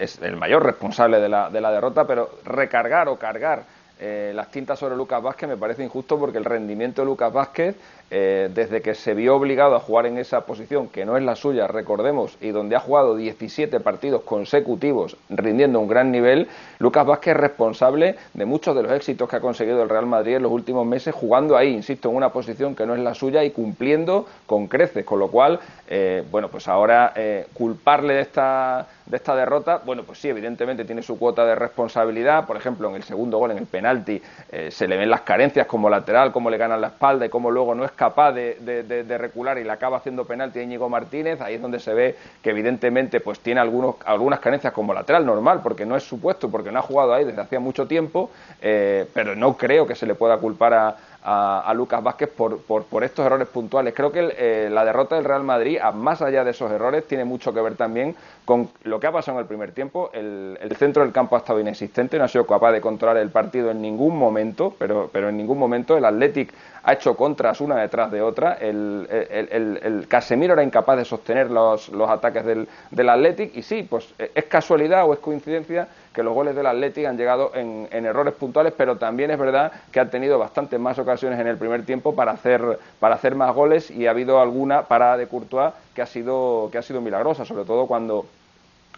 es 0.00 0.18
el 0.20 0.36
mayor 0.36 0.64
responsable 0.64 1.20
de 1.20 1.28
la, 1.28 1.50
de 1.50 1.60
la 1.60 1.70
derrota, 1.70 2.06
pero 2.06 2.30
recargar 2.44 3.08
o 3.08 3.16
cargar 3.16 3.64
eh, 4.02 4.32
las 4.34 4.50
tintas 4.50 4.78
sobre 4.78 4.96
Lucas 4.96 5.22
Vázquez 5.22 5.46
me 5.46 5.58
parece 5.58 5.84
injusto 5.84 6.18
porque 6.18 6.38
el 6.38 6.46
rendimiento 6.46 7.02
de 7.02 7.06
Lucas 7.06 7.30
Vázquez, 7.30 7.76
eh, 8.10 8.50
desde 8.52 8.82
que 8.82 8.94
se 8.94 9.14
vio 9.14 9.36
obligado 9.36 9.76
a 9.76 9.80
jugar 9.80 10.06
en 10.06 10.18
esa 10.18 10.42
posición, 10.46 10.88
que 10.88 11.04
no 11.04 11.16
es 11.16 11.22
la 11.22 11.36
suya, 11.36 11.66
recordemos, 11.66 12.36
y 12.40 12.50
donde 12.50 12.76
ha 12.76 12.80
jugado 12.80 13.16
17 13.16 13.78
partidos 13.80 14.22
consecutivos 14.22 15.16
rindiendo 15.28 15.78
un 15.78 15.88
gran 15.88 16.10
nivel, 16.10 16.48
Lucas 16.78 17.06
Vázquez 17.06 17.34
es 17.34 17.40
responsable 17.40 18.16
de 18.34 18.44
muchos 18.44 18.74
de 18.74 18.82
los 18.82 18.92
éxitos 18.92 19.28
que 19.28 19.36
ha 19.36 19.40
conseguido 19.40 19.82
el 19.82 19.88
Real 19.88 20.06
Madrid 20.06 20.36
en 20.36 20.42
los 20.42 20.52
últimos 20.52 20.86
meses, 20.86 21.14
jugando 21.14 21.56
ahí, 21.56 21.72
insisto, 21.72 22.10
en 22.10 22.16
una 22.16 22.30
posición 22.30 22.74
que 22.74 22.86
no 22.86 22.94
es 22.94 23.00
la 23.00 23.14
suya 23.14 23.44
y 23.44 23.50
cumpliendo 23.50 24.26
con 24.46 24.66
creces, 24.66 25.04
con 25.04 25.18
lo 25.18 25.28
cual, 25.28 25.60
eh, 25.88 26.24
bueno, 26.30 26.48
pues 26.48 26.66
ahora 26.68 27.14
culparle 27.54 28.14
de 28.14 28.20
esta 28.20 28.88
de 29.10 29.16
esta 29.16 29.34
derrota, 29.34 29.82
bueno, 29.84 30.04
pues 30.04 30.18
sí, 30.18 30.28
evidentemente 30.28 30.84
tiene 30.84 31.02
su 31.02 31.18
cuota 31.18 31.44
de 31.44 31.54
responsabilidad. 31.54 32.46
Por 32.46 32.56
ejemplo, 32.56 32.88
en 32.88 32.94
el 32.94 33.02
segundo 33.02 33.38
gol, 33.38 33.50
en 33.50 33.58
el 33.58 33.66
penalti, 33.66 34.22
eh, 34.50 34.70
se 34.70 34.86
le 34.86 34.96
ven 34.96 35.10
las 35.10 35.22
carencias 35.22 35.66
como 35.66 35.90
lateral, 35.90 36.30
cómo 36.32 36.48
le 36.48 36.56
ganan 36.56 36.80
la 36.80 36.88
espalda 36.88 37.26
y 37.26 37.28
cómo 37.28 37.50
luego 37.50 37.74
no 37.74 37.84
es 37.84 37.90
capaz 38.00 38.32
de, 38.32 39.18
recular 39.18 39.58
y 39.58 39.64
le 39.64 39.70
acaba 39.70 39.98
haciendo 39.98 40.24
penalti 40.24 40.58
a 40.58 40.62
Íñigo 40.62 40.88
Martínez. 40.88 41.38
Ahí 41.42 41.56
es 41.56 41.60
donde 41.60 41.78
se 41.80 41.92
ve 41.92 42.16
que 42.40 42.48
evidentemente 42.48 43.20
pues 43.20 43.40
tiene 43.40 43.60
algunos, 43.60 43.96
algunas 44.06 44.40
carencias 44.40 44.72
como 44.72 44.94
lateral 44.94 45.26
normal, 45.26 45.60
porque 45.62 45.84
no 45.84 45.96
es 45.96 46.02
supuesto, 46.02 46.50
porque 46.50 46.72
no 46.72 46.78
ha 46.78 46.82
jugado 46.82 47.12
ahí 47.12 47.26
desde 47.26 47.42
hacía 47.42 47.60
mucho 47.60 47.86
tiempo, 47.86 48.30
eh, 48.62 49.06
pero 49.12 49.36
no 49.36 49.54
creo 49.54 49.86
que 49.86 49.94
se 49.94 50.06
le 50.06 50.14
pueda 50.14 50.38
culpar 50.38 50.72
a, 50.72 50.96
a, 51.22 51.72
Lucas 51.74 52.02
Vázquez 52.02 52.30
por, 52.30 52.60
por, 52.62 53.04
estos 53.04 53.24
errores 53.26 53.48
puntuales. 53.48 53.94
Creo 53.94 54.10
que 54.10 54.34
eh, 54.38 54.68
la 54.70 54.84
derrota 54.84 55.16
del 55.16 55.24
Real 55.24 55.42
Madrid, 55.42 55.78
más 55.94 56.22
allá 56.22 56.44
de 56.44 56.52
esos 56.52 56.70
errores, 56.70 57.06
tiene 57.06 57.24
mucho 57.24 57.52
que 57.52 57.60
ver 57.60 57.74
también 57.76 58.14
con 58.44 58.70
lo 58.84 58.98
que 58.98 59.06
ha 59.06 59.12
pasado 59.12 59.38
en 59.38 59.42
el 59.42 59.48
primer 59.48 59.72
tiempo. 59.72 60.10
El, 60.12 60.58
centro 60.78 61.02
del 61.02 61.12
campo 61.12 61.36
ha 61.36 61.40
estado 61.40 61.60
inexistente, 61.60 62.16
no 62.16 62.24
ha 62.24 62.28
sido 62.28 62.46
capaz 62.46 62.72
de 62.72 62.80
controlar 62.80 63.18
el 63.18 63.28
partido 63.28 63.70
en 63.70 63.82
ningún 63.82 64.16
momento, 64.16 64.74
pero, 64.78 65.10
pero 65.12 65.28
en 65.28 65.36
ningún 65.36 65.58
momento 65.58 65.96
el 65.96 66.04
Athletic 66.06 66.54
ha 66.82 66.94
hecho 66.94 67.14
contras 67.14 67.60
una 67.60 67.76
detrás 67.76 68.10
de 68.10 68.22
otra. 68.22 68.54
El, 68.54 69.06
el, 69.10 70.06
Casemiro 70.08 70.54
era 70.54 70.62
incapaz 70.62 70.96
de 70.96 71.04
sostener 71.04 71.50
los, 71.50 71.90
los 71.90 72.08
ataques 72.08 72.44
del, 72.46 72.66
del 72.90 73.08
Athletic 73.10 73.54
y 73.56 73.62
sí, 73.62 73.86
pues 73.88 74.14
es 74.18 74.44
casualidad 74.46 75.04
o 75.06 75.12
es 75.12 75.18
coincidencia 75.18 75.86
que 76.12 76.22
los 76.22 76.34
goles 76.34 76.56
del 76.56 76.66
Athletic 76.66 77.06
han 77.06 77.16
llegado 77.16 77.52
en, 77.54 77.88
errores 77.92 78.34
puntuales, 78.34 78.72
pero 78.76 78.96
también 78.96 79.30
es 79.30 79.38
verdad 79.38 79.72
que 79.92 80.00
ha 80.00 80.10
tenido 80.10 80.38
bastantes 80.38 80.80
más 80.80 80.98
ocasiones 80.98 81.38
en 81.38 81.46
el 81.46 81.56
primer 81.56 81.84
tiempo 81.84 82.14
para 82.14 82.32
hacer, 82.32 82.78
para 82.98 83.14
hacer 83.14 83.34
más 83.34 83.54
goles 83.54 83.90
y 83.90 84.06
ha 84.06 84.10
habido 84.10 84.40
alguna 84.40 84.82
parada 84.82 85.16
de 85.16 85.28
Courtois 85.28 85.72
que 85.94 86.02
ha 86.02 86.06
sido, 86.06 86.68
que 86.72 86.78
ha 86.78 86.82
sido 86.82 87.00
milagrosa, 87.00 87.44
sobre 87.44 87.64
todo 87.64 87.86
cuando 87.86 88.26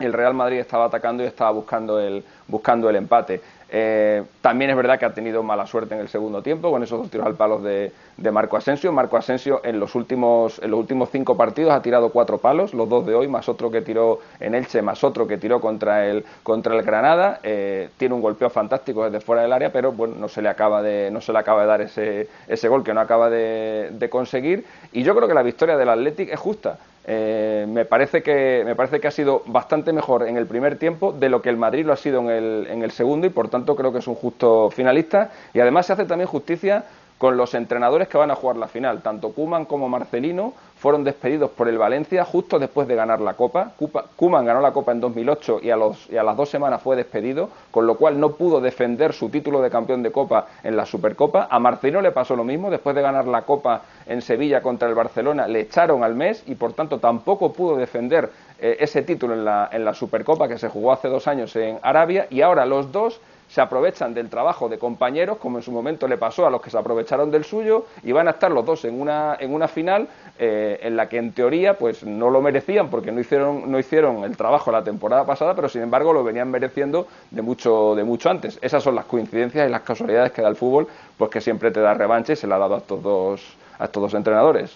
el 0.00 0.12
Real 0.12 0.34
Madrid 0.34 0.58
estaba 0.58 0.86
atacando 0.86 1.22
y 1.22 1.26
estaba 1.26 1.50
buscando 1.50 2.00
el, 2.00 2.24
buscando 2.48 2.88
el 2.88 2.96
empate. 2.96 3.40
Eh, 3.74 4.22
también 4.42 4.70
es 4.70 4.76
verdad 4.76 4.98
que 4.98 5.06
ha 5.06 5.14
tenido 5.14 5.42
mala 5.42 5.66
suerte 5.66 5.94
en 5.94 6.02
el 6.02 6.08
segundo 6.08 6.42
tiempo 6.42 6.70
con 6.70 6.82
esos 6.82 6.98
dos 7.00 7.10
tiros 7.10 7.26
al 7.26 7.36
palo 7.36 7.58
de, 7.58 7.90
Marco 8.30 8.58
Asensio. 8.58 8.92
Marco 8.92 9.16
Asensio 9.16 9.62
en 9.64 9.80
los 9.80 9.94
últimos 9.94 10.60
en 10.62 10.70
los 10.70 10.78
últimos 10.78 11.08
cinco 11.10 11.38
partidos 11.38 11.72
ha 11.72 11.80
tirado 11.80 12.10
cuatro 12.10 12.36
palos, 12.36 12.74
los 12.74 12.86
dos 12.86 13.06
de 13.06 13.14
hoy, 13.14 13.28
más 13.28 13.48
otro 13.48 13.70
que 13.70 13.80
tiró 13.80 14.18
en 14.40 14.54
Elche, 14.54 14.82
más 14.82 15.02
otro 15.02 15.26
que 15.26 15.38
tiró 15.38 15.58
contra 15.58 16.06
el 16.06 16.22
contra 16.42 16.74
el 16.76 16.82
Granada. 16.82 17.40
Eh, 17.42 17.88
tiene 17.96 18.14
un 18.14 18.20
golpeo 18.20 18.50
fantástico 18.50 19.06
desde 19.06 19.24
fuera 19.24 19.40
del 19.40 19.54
área, 19.54 19.72
pero 19.72 19.90
bueno, 19.90 20.16
no 20.18 20.28
se 20.28 20.42
le 20.42 20.50
acaba 20.50 20.82
de 20.82 21.10
no 21.10 21.22
se 21.22 21.32
le 21.32 21.38
acaba 21.38 21.62
de 21.62 21.66
dar 21.66 21.80
ese, 21.80 22.28
ese 22.48 22.68
gol 22.68 22.84
que 22.84 22.92
no 22.92 23.00
acaba 23.00 23.30
de, 23.30 23.88
de 23.92 24.10
conseguir. 24.10 24.66
Y 24.92 25.02
yo 25.02 25.16
creo 25.16 25.26
que 25.26 25.34
la 25.34 25.42
victoria 25.42 25.78
del 25.78 25.88
Athletic 25.88 26.30
es 26.30 26.38
justa. 26.38 26.78
Eh, 27.04 27.66
me, 27.68 27.84
parece 27.84 28.22
que, 28.22 28.62
me 28.64 28.76
parece 28.76 29.00
que 29.00 29.08
ha 29.08 29.10
sido 29.10 29.42
bastante 29.46 29.92
mejor 29.92 30.28
en 30.28 30.36
el 30.36 30.46
primer 30.46 30.78
tiempo 30.78 31.12
de 31.12 31.28
lo 31.28 31.42
que 31.42 31.48
el 31.48 31.56
Madrid 31.56 31.84
lo 31.84 31.92
ha 31.92 31.96
sido 31.96 32.20
en 32.20 32.30
el, 32.30 32.66
en 32.70 32.82
el 32.82 32.92
segundo 32.92 33.26
y 33.26 33.30
por 33.30 33.48
tanto 33.48 33.74
creo 33.74 33.92
que 33.92 33.98
es 33.98 34.06
un 34.06 34.14
justo 34.14 34.70
finalista. 34.70 35.30
Y 35.52 35.60
además 35.60 35.86
se 35.86 35.94
hace 35.94 36.04
también 36.04 36.28
justicia 36.28 36.84
con 37.22 37.36
los 37.36 37.54
entrenadores 37.54 38.08
que 38.08 38.18
van 38.18 38.32
a 38.32 38.34
jugar 38.34 38.56
la 38.56 38.66
final. 38.66 39.00
Tanto 39.00 39.30
Kuman 39.30 39.64
como 39.64 39.88
Marcelino 39.88 40.54
fueron 40.76 41.04
despedidos 41.04 41.52
por 41.52 41.68
el 41.68 41.78
Valencia 41.78 42.24
justo 42.24 42.58
después 42.58 42.88
de 42.88 42.96
ganar 42.96 43.20
la 43.20 43.34
Copa. 43.34 43.74
Kuman 44.16 44.44
ganó 44.44 44.60
la 44.60 44.72
Copa 44.72 44.90
en 44.90 45.00
2008 45.00 45.60
y 45.62 45.70
a, 45.70 45.76
los, 45.76 46.10
y 46.10 46.16
a 46.16 46.24
las 46.24 46.36
dos 46.36 46.50
semanas 46.50 46.82
fue 46.82 46.96
despedido, 46.96 47.48
con 47.70 47.86
lo 47.86 47.94
cual 47.94 48.18
no 48.18 48.32
pudo 48.32 48.60
defender 48.60 49.12
su 49.12 49.28
título 49.28 49.62
de 49.62 49.70
campeón 49.70 50.02
de 50.02 50.10
Copa 50.10 50.48
en 50.64 50.76
la 50.76 50.84
Supercopa. 50.84 51.46
A 51.48 51.60
Marcelino 51.60 52.02
le 52.02 52.10
pasó 52.10 52.34
lo 52.34 52.42
mismo, 52.42 52.72
después 52.72 52.96
de 52.96 53.02
ganar 53.02 53.28
la 53.28 53.42
Copa 53.42 53.82
en 54.06 54.20
Sevilla 54.20 54.60
contra 54.60 54.88
el 54.88 54.96
Barcelona, 54.96 55.46
le 55.46 55.60
echaron 55.60 56.02
al 56.02 56.16
mes 56.16 56.42
y 56.48 56.56
por 56.56 56.72
tanto 56.72 56.98
tampoco 56.98 57.52
pudo 57.52 57.76
defender 57.76 58.32
eh, 58.58 58.78
ese 58.80 59.02
título 59.02 59.34
en 59.34 59.44
la, 59.44 59.68
en 59.70 59.84
la 59.84 59.94
Supercopa 59.94 60.48
que 60.48 60.58
se 60.58 60.68
jugó 60.68 60.90
hace 60.90 61.06
dos 61.06 61.28
años 61.28 61.54
en 61.54 61.78
Arabia 61.82 62.26
y 62.30 62.40
ahora 62.40 62.66
los 62.66 62.90
dos 62.90 63.20
se 63.52 63.60
aprovechan 63.60 64.14
del 64.14 64.30
trabajo 64.30 64.70
de 64.70 64.78
compañeros, 64.78 65.36
como 65.36 65.58
en 65.58 65.62
su 65.62 65.72
momento 65.72 66.08
le 66.08 66.16
pasó 66.16 66.46
a 66.46 66.50
los 66.50 66.62
que 66.62 66.70
se 66.70 66.78
aprovecharon 66.78 67.30
del 67.30 67.44
suyo, 67.44 67.84
y 68.02 68.10
van 68.10 68.26
a 68.26 68.30
estar 68.30 68.50
los 68.50 68.64
dos 68.64 68.86
en 68.86 68.98
una, 68.98 69.36
en 69.38 69.52
una 69.52 69.68
final 69.68 70.08
eh, 70.38 70.80
en 70.82 70.96
la 70.96 71.06
que 71.06 71.18
en 71.18 71.32
teoría 71.32 71.76
pues 71.76 72.02
no 72.02 72.30
lo 72.30 72.40
merecían 72.40 72.88
porque 72.88 73.12
no 73.12 73.20
hicieron, 73.20 73.70
no 73.70 73.78
hicieron 73.78 74.24
el 74.24 74.38
trabajo 74.38 74.72
la 74.72 74.82
temporada 74.82 75.26
pasada, 75.26 75.54
pero 75.54 75.68
sin 75.68 75.82
embargo 75.82 76.14
lo 76.14 76.24
venían 76.24 76.50
mereciendo 76.50 77.06
de 77.30 77.42
mucho, 77.42 77.94
de 77.94 78.04
mucho 78.04 78.30
antes. 78.30 78.58
Esas 78.62 78.82
son 78.82 78.94
las 78.94 79.04
coincidencias 79.04 79.68
y 79.68 79.70
las 79.70 79.82
casualidades 79.82 80.32
que 80.32 80.40
da 80.40 80.48
el 80.48 80.56
fútbol, 80.56 80.88
pues 81.18 81.30
que 81.30 81.42
siempre 81.42 81.70
te 81.70 81.80
da 81.80 81.92
revancha 81.92 82.32
y 82.32 82.36
se 82.36 82.46
le 82.46 82.54
ha 82.54 82.58
dado 82.58 82.76
a 82.76 82.78
estos 82.78 83.02
dos, 83.02 83.42
a 83.78 83.84
estos 83.84 84.02
dos 84.02 84.14
entrenadores. 84.14 84.74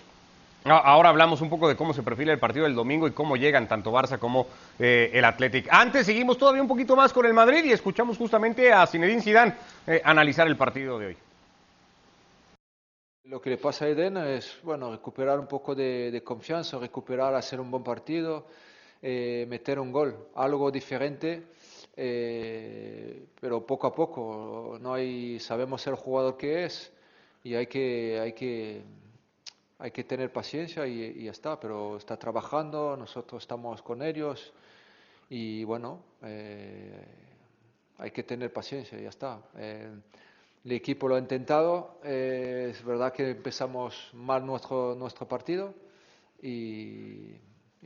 Ahora 0.68 1.10
hablamos 1.10 1.40
un 1.42 1.48
poco 1.48 1.68
de 1.68 1.76
cómo 1.76 1.94
se 1.94 2.02
perfila 2.02 2.32
el 2.32 2.40
partido 2.40 2.64
del 2.64 2.74
domingo 2.74 3.06
y 3.06 3.12
cómo 3.12 3.36
llegan 3.36 3.68
tanto 3.68 3.92
Barça 3.92 4.18
como 4.18 4.48
eh, 4.80 5.10
el 5.12 5.24
Athletic. 5.24 5.68
Antes 5.70 6.06
seguimos 6.06 6.36
todavía 6.36 6.60
un 6.60 6.66
poquito 6.66 6.96
más 6.96 7.12
con 7.12 7.24
el 7.24 7.32
Madrid 7.32 7.64
y 7.64 7.72
escuchamos 7.72 8.18
justamente 8.18 8.72
a 8.72 8.84
Zinedine 8.84 9.22
Zidane 9.22 9.54
eh, 9.86 10.00
analizar 10.04 10.48
el 10.48 10.56
partido 10.56 10.98
de 10.98 11.06
hoy. 11.06 11.16
Lo 13.26 13.40
que 13.40 13.50
le 13.50 13.58
pasa 13.58 13.84
a 13.84 13.88
Eden 13.88 14.16
es 14.16 14.58
bueno 14.64 14.90
recuperar 14.90 15.38
un 15.38 15.46
poco 15.46 15.72
de, 15.74 16.20
confianza, 16.24 16.78
recuperar, 16.78 17.34
hacer 17.36 17.60
un 17.60 17.70
buen 17.70 17.84
partido, 17.84 18.46
eh, 19.02 19.46
meter 19.48 19.78
un 19.78 19.92
gol, 19.92 20.16
algo 20.34 20.72
diferente, 20.72 21.44
pero 23.40 23.64
poco 23.64 23.86
a 23.86 23.94
poco. 23.94 24.78
No 24.80 24.94
hay, 24.94 25.38
sabemos 25.38 25.86
el 25.86 25.94
jugador 25.94 26.36
que 26.36 26.64
es 26.64 26.92
y 27.44 27.54
hay 27.54 27.68
que, 27.68 28.18
hay 28.20 28.32
que 28.32 28.82
hay 29.78 29.90
que 29.90 30.04
tener 30.04 30.32
paciencia 30.32 30.86
y, 30.86 31.24
ya 31.24 31.30
está, 31.30 31.60
pero 31.60 31.96
está 31.96 32.16
trabajando, 32.16 32.96
nosotros 32.96 33.42
estamos 33.42 33.82
con 33.82 34.02
ellos 34.02 34.52
y 35.28 35.64
bueno, 35.64 36.00
eh, 36.22 37.04
hay 37.98 38.10
que 38.10 38.22
tener 38.22 38.52
paciencia 38.52 38.98
y 38.98 39.02
ya 39.02 39.10
está. 39.10 39.40
Eh, 39.56 39.90
el 40.64 40.72
equipo 40.72 41.08
lo 41.08 41.14
ha 41.14 41.18
intentado, 41.18 42.00
eh, 42.02 42.68
es 42.70 42.84
verdad 42.84 43.12
que 43.12 43.30
empezamos 43.30 44.10
mal 44.14 44.44
nuestro, 44.44 44.94
nuestro 44.94 45.28
partido 45.28 45.74
y, 46.42 47.38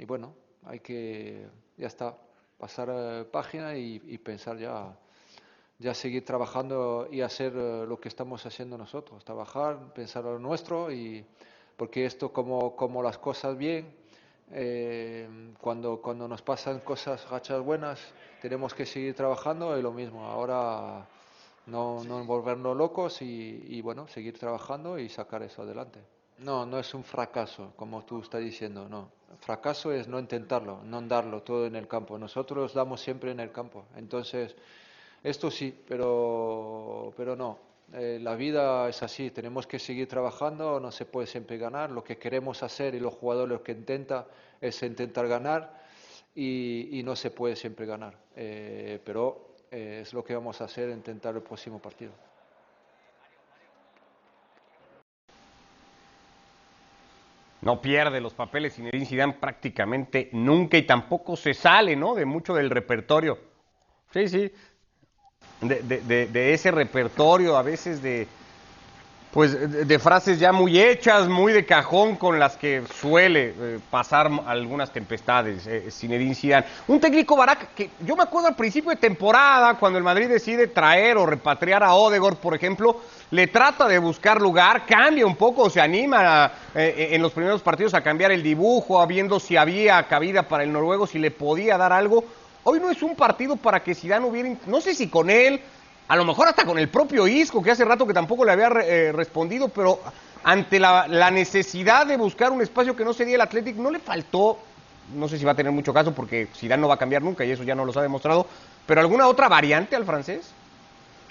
bueno, 0.06 0.35
hay 0.64 0.80
que, 0.80 1.47
ya 1.76 1.88
está, 1.88 2.16
pasar 2.56 3.26
página 3.30 3.76
y, 3.76 4.00
y, 4.06 4.18
pensar 4.18 4.56
ya, 4.59 4.97
ya 5.78 5.92
seguir 5.92 6.25
trabajando 6.25 7.09
y 7.11 7.20
hacer 7.20 7.52
lo 7.52 8.00
que 8.00 8.09
estamos 8.09 8.47
haciendo 8.47 8.78
nosotros, 8.78 9.25
trabajar, 9.25 9.92
pensar 9.92 10.25
lo 10.25 10.38
nuestro 10.38 10.90
y 10.90 11.25
porque 11.81 12.05
esto 12.05 12.31
como, 12.31 12.77
como 12.77 13.03
las 13.03 13.17
cosas 13.17 13.57
bien, 13.57 13.91
eh, 14.53 15.27
cuando, 15.59 16.03
cuando 16.03 16.29
nos 16.29 16.43
pasan 16.43 16.81
cosas 16.81 17.27
rachas 17.31 17.63
buenas, 17.65 17.99
tenemos 18.43 18.75
que 18.75 18.85
seguir 18.85 19.15
trabajando 19.15 19.79
y 19.79 19.81
lo 19.81 19.91
mismo, 19.91 20.27
ahora 20.27 21.07
no, 21.65 22.05
no 22.05 22.23
volvernos 22.27 22.77
locos 22.77 23.23
y, 23.23 23.65
y, 23.67 23.81
bueno, 23.81 24.07
seguir 24.09 24.39
trabajando 24.39 24.99
y 24.99 25.09
sacar 25.09 25.43
eso 25.43 25.63
adelante. 25.63 26.01
No, 26.37 26.67
no 26.67 26.79
es 26.79 26.93
un 26.93 27.03
fracaso, 27.03 27.73
como 27.77 28.05
tú 28.05 28.21
estás 28.21 28.43
diciendo, 28.43 28.87
no. 28.87 29.09
Fracaso 29.41 29.91
es 29.91 30.07
no 30.07 30.19
intentarlo, 30.19 30.83
no 30.85 31.01
darlo 31.01 31.43
todo 31.43 31.65
en 31.65 31.77
el 31.77 31.89
campo. 31.89 32.19
Nosotros 32.19 32.75
damos 32.75 33.01
siempre 33.01 33.31
en 33.31 33.41
el 33.41 33.53
campo. 33.53 33.87
Entonces, 33.97 34.55
esto 35.25 35.51
sí, 35.51 35.75
pero, 35.89 37.15
pero 37.17 37.37
no. 37.37 37.70
Eh, 37.92 38.20
la 38.23 38.37
vida 38.37 38.88
es 38.88 39.02
así, 39.02 39.30
tenemos 39.30 39.66
que 39.66 39.80
seguir 39.80 40.06
trabajando, 40.06 40.78
no 40.78 40.92
se 40.92 41.06
puede 41.06 41.26
siempre 41.26 41.59
ganar. 41.59 41.90
Lo 41.90 42.04
que 42.04 42.18
queremos 42.18 42.62
hacer 42.62 42.94
y 42.94 43.00
los 43.00 43.14
jugadores 43.14 43.50
lo 43.50 43.62
que 43.62 43.73
intentan 43.73 44.25
es 44.61 44.82
intentar 44.82 45.26
ganar 45.26 45.80
y, 46.35 47.02
no 47.04 47.16
se 47.16 47.30
puede 47.30 47.56
siempre 47.56 47.87
ganar. 47.87 48.14
Eh, 48.37 49.00
pero 49.04 49.56
eh, 49.70 50.00
es 50.02 50.12
lo 50.14 50.23
que 50.23 50.35
vamos 50.35 50.61
a 50.61 50.64
hacer, 50.64 50.88
intentar 50.90 51.35
el 51.35 51.42
próximo 51.42 51.80
partido. 51.80 52.12
No 57.62 57.82
pierde 57.82 58.20
los 58.20 58.32
papeles 58.32 58.75
Zinedine 58.75 59.04
Zidane 59.04 59.35
prácticamente 59.35 60.30
nunca 60.32 60.78
y 60.78 60.82
tampoco 60.82 61.37
se 61.37 61.52
sale, 61.52 61.94
¿no? 61.94 62.14
De 62.14 62.25
mucho 62.25 62.54
del 62.54 62.70
repertorio. 62.70 63.38
Sí, 64.12 64.28
sí, 64.28 64.52
de, 65.61 66.55
ese 66.55 66.71
repertorio, 66.71 67.57
a 67.57 67.62
veces 67.62 68.02
de, 68.02 68.26
pues, 69.31 69.87
de 69.87 69.99
frases 69.99 70.38
ya 70.40 70.52
muy 70.52 70.81
hechas, 70.81 71.29
muy 71.29 71.52
de 71.52 71.67
cajón, 71.67 72.17
con 72.17 72.38
las 72.38 72.57
que 72.57 72.83
suele 73.00 73.55
eh, 73.57 73.79
pasar 73.90 74.31
algunas 74.47 74.90
tempestades, 74.93 75.67
eh, 75.67 75.90
Zinedine. 75.90 76.64
Un 76.88 76.99
técnico 76.99 77.37
Barak 77.37 77.75
que 77.75 77.90
yo 78.05 78.17
me 78.17 78.23
acuerdo 78.23 78.49
al 78.49 78.57
principio 78.57 78.90
de 78.90 78.97
temporada, 78.97 79.75
cuando 79.75 79.99
el 79.99 80.05
Madrid 80.05 80.29
decide 80.29 80.67
traer 80.67 81.17
o 81.17 81.26
repatriar 81.26 81.83
a 81.83 81.95
Odegor, 81.95 82.37
por 82.37 82.55
ejemplo, 82.55 83.00
le 83.31 83.47
trata 83.47 83.87
de 83.87 83.99
buscar 83.99 84.40
lugar, 84.40 84.87
cambia 84.87 85.26
un 85.26 85.37
poco, 85.37 85.71
se 85.71 85.81
anima 85.81 86.50
eh, 86.75 87.11
en 87.12 87.23
los 87.23 87.33
primeros 87.33 87.62
partidos 87.62 87.95
a 87.95 88.00
cambiar 88.00 88.33
el 88.33 88.43
dibujo, 88.43 89.07
viendo 89.07 89.38
si 89.38 89.57
había 89.57 90.02
cabida 90.05 90.43
para 90.43 90.64
el 90.64 90.73
noruego, 90.73 91.07
si 91.07 91.19
le 91.19 91.31
podía 91.31 91.76
dar 91.76 91.93
algo 91.93 92.25
Hoy 92.64 92.79
no 92.81 92.90
es 92.90 93.02
un 93.02 93.17
partido 93.17 93.57
para 93.57 93.83
que 93.83 93.95
Zidane 93.95 94.26
hubiera, 94.26 94.50
no 94.67 94.81
sé 94.81 94.95
si 94.95 95.09
con 95.09 95.31
él, 95.31 95.61
a 96.09 96.17
lo 96.17 96.25
mejor 96.25 96.49
hasta 96.49 96.64
con 96.64 96.79
el 96.79 96.88
propio 96.88 97.26
Isco, 97.26 97.62
que 97.62 97.71
hace 97.71 97.85
rato 97.85 98.07
que 98.07 98.12
tampoco 98.12 98.45
le 98.45 98.52
había 98.52 98.69
eh, 98.83 99.12
respondido, 99.12 99.69
pero 99.69 100.00
ante 100.45 100.79
la, 100.79 101.31
necesidad 101.31 102.07
de 102.07 102.17
buscar 102.17 102.52
un 102.52 102.61
espacio 102.61 102.97
que 102.97 103.05
no 103.05 103.12
sería 103.12 103.37
el 103.37 103.40
Athletic, 103.40 103.76
no 103.76 103.90
le 103.90 103.99
faltó, 103.99 104.59
no 105.14 105.29
sé 105.29 105.38
si 105.38 105.45
va 105.45 105.52
a 105.52 105.55
tener 105.55 105.73
mucho 105.73 105.95
caso 105.95 106.12
porque 106.12 106.49
Zidane 106.55 106.81
no 106.81 106.88
va 106.88 106.95
a 106.95 106.99
cambiar 106.99 107.23
nunca 107.23 107.45
y 107.45 107.50
eso 107.50 107.62
ya 107.62 107.75
no 107.75 107.85
los 107.85 107.97
ha 107.97 108.02
demostrado, 108.02 108.47
pero 108.87 109.00
alguna 109.00 109.26
otra 109.26 109.49
variante 109.49 109.97
al 109.97 110.05
francés? 110.05 110.52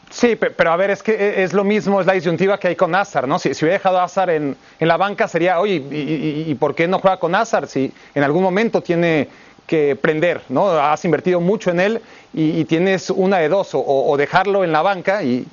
Sí, 0.09 0.35
pero 0.35 0.71
a 0.71 0.75
ver, 0.75 0.89
es 0.89 1.03
que 1.03 1.11
e, 1.11 1.43
es 1.43 1.53
lo 1.53 1.63
mismo, 1.63 2.01
es 2.01 2.07
la 2.07 2.13
disyuntiva 2.13 2.57
que 2.57 2.69
hay 2.69 2.75
con 2.75 2.95
Azar, 2.95 3.27
¿no? 3.27 3.37
Si, 3.37 3.49
hubiera 3.49 3.73
dejado 3.73 4.01
Azar 4.01 4.31
en, 4.31 4.57
la 4.79 4.97
banca 4.97 5.27
sería, 5.27 5.59
oye, 5.59 5.75
y, 5.75 6.45
y, 6.47 6.55
por 6.55 6.73
qué 6.73 6.87
no 6.87 6.97
juega 6.97 7.17
con 7.17 7.35
Azar? 7.35 7.67
Si 7.67 7.93
en 8.15 8.23
algún 8.23 8.41
momento 8.41 8.81
tiene 8.81 9.29
que 9.69 9.95
prender, 9.95 10.41
¿no? 10.49 10.67
Has 10.71 11.05
invertido 11.05 11.39
mucho 11.39 11.69
en 11.69 11.79
él 11.79 12.01
y, 12.33 12.65
tienes 12.65 13.11
una 13.11 13.37
de 13.37 13.49
dos, 13.49 13.69
o, 13.73 14.17
dejarlo 14.17 14.63
en 14.63 14.71
la 14.71 14.81
banca 14.81 15.21
y, 15.21 15.45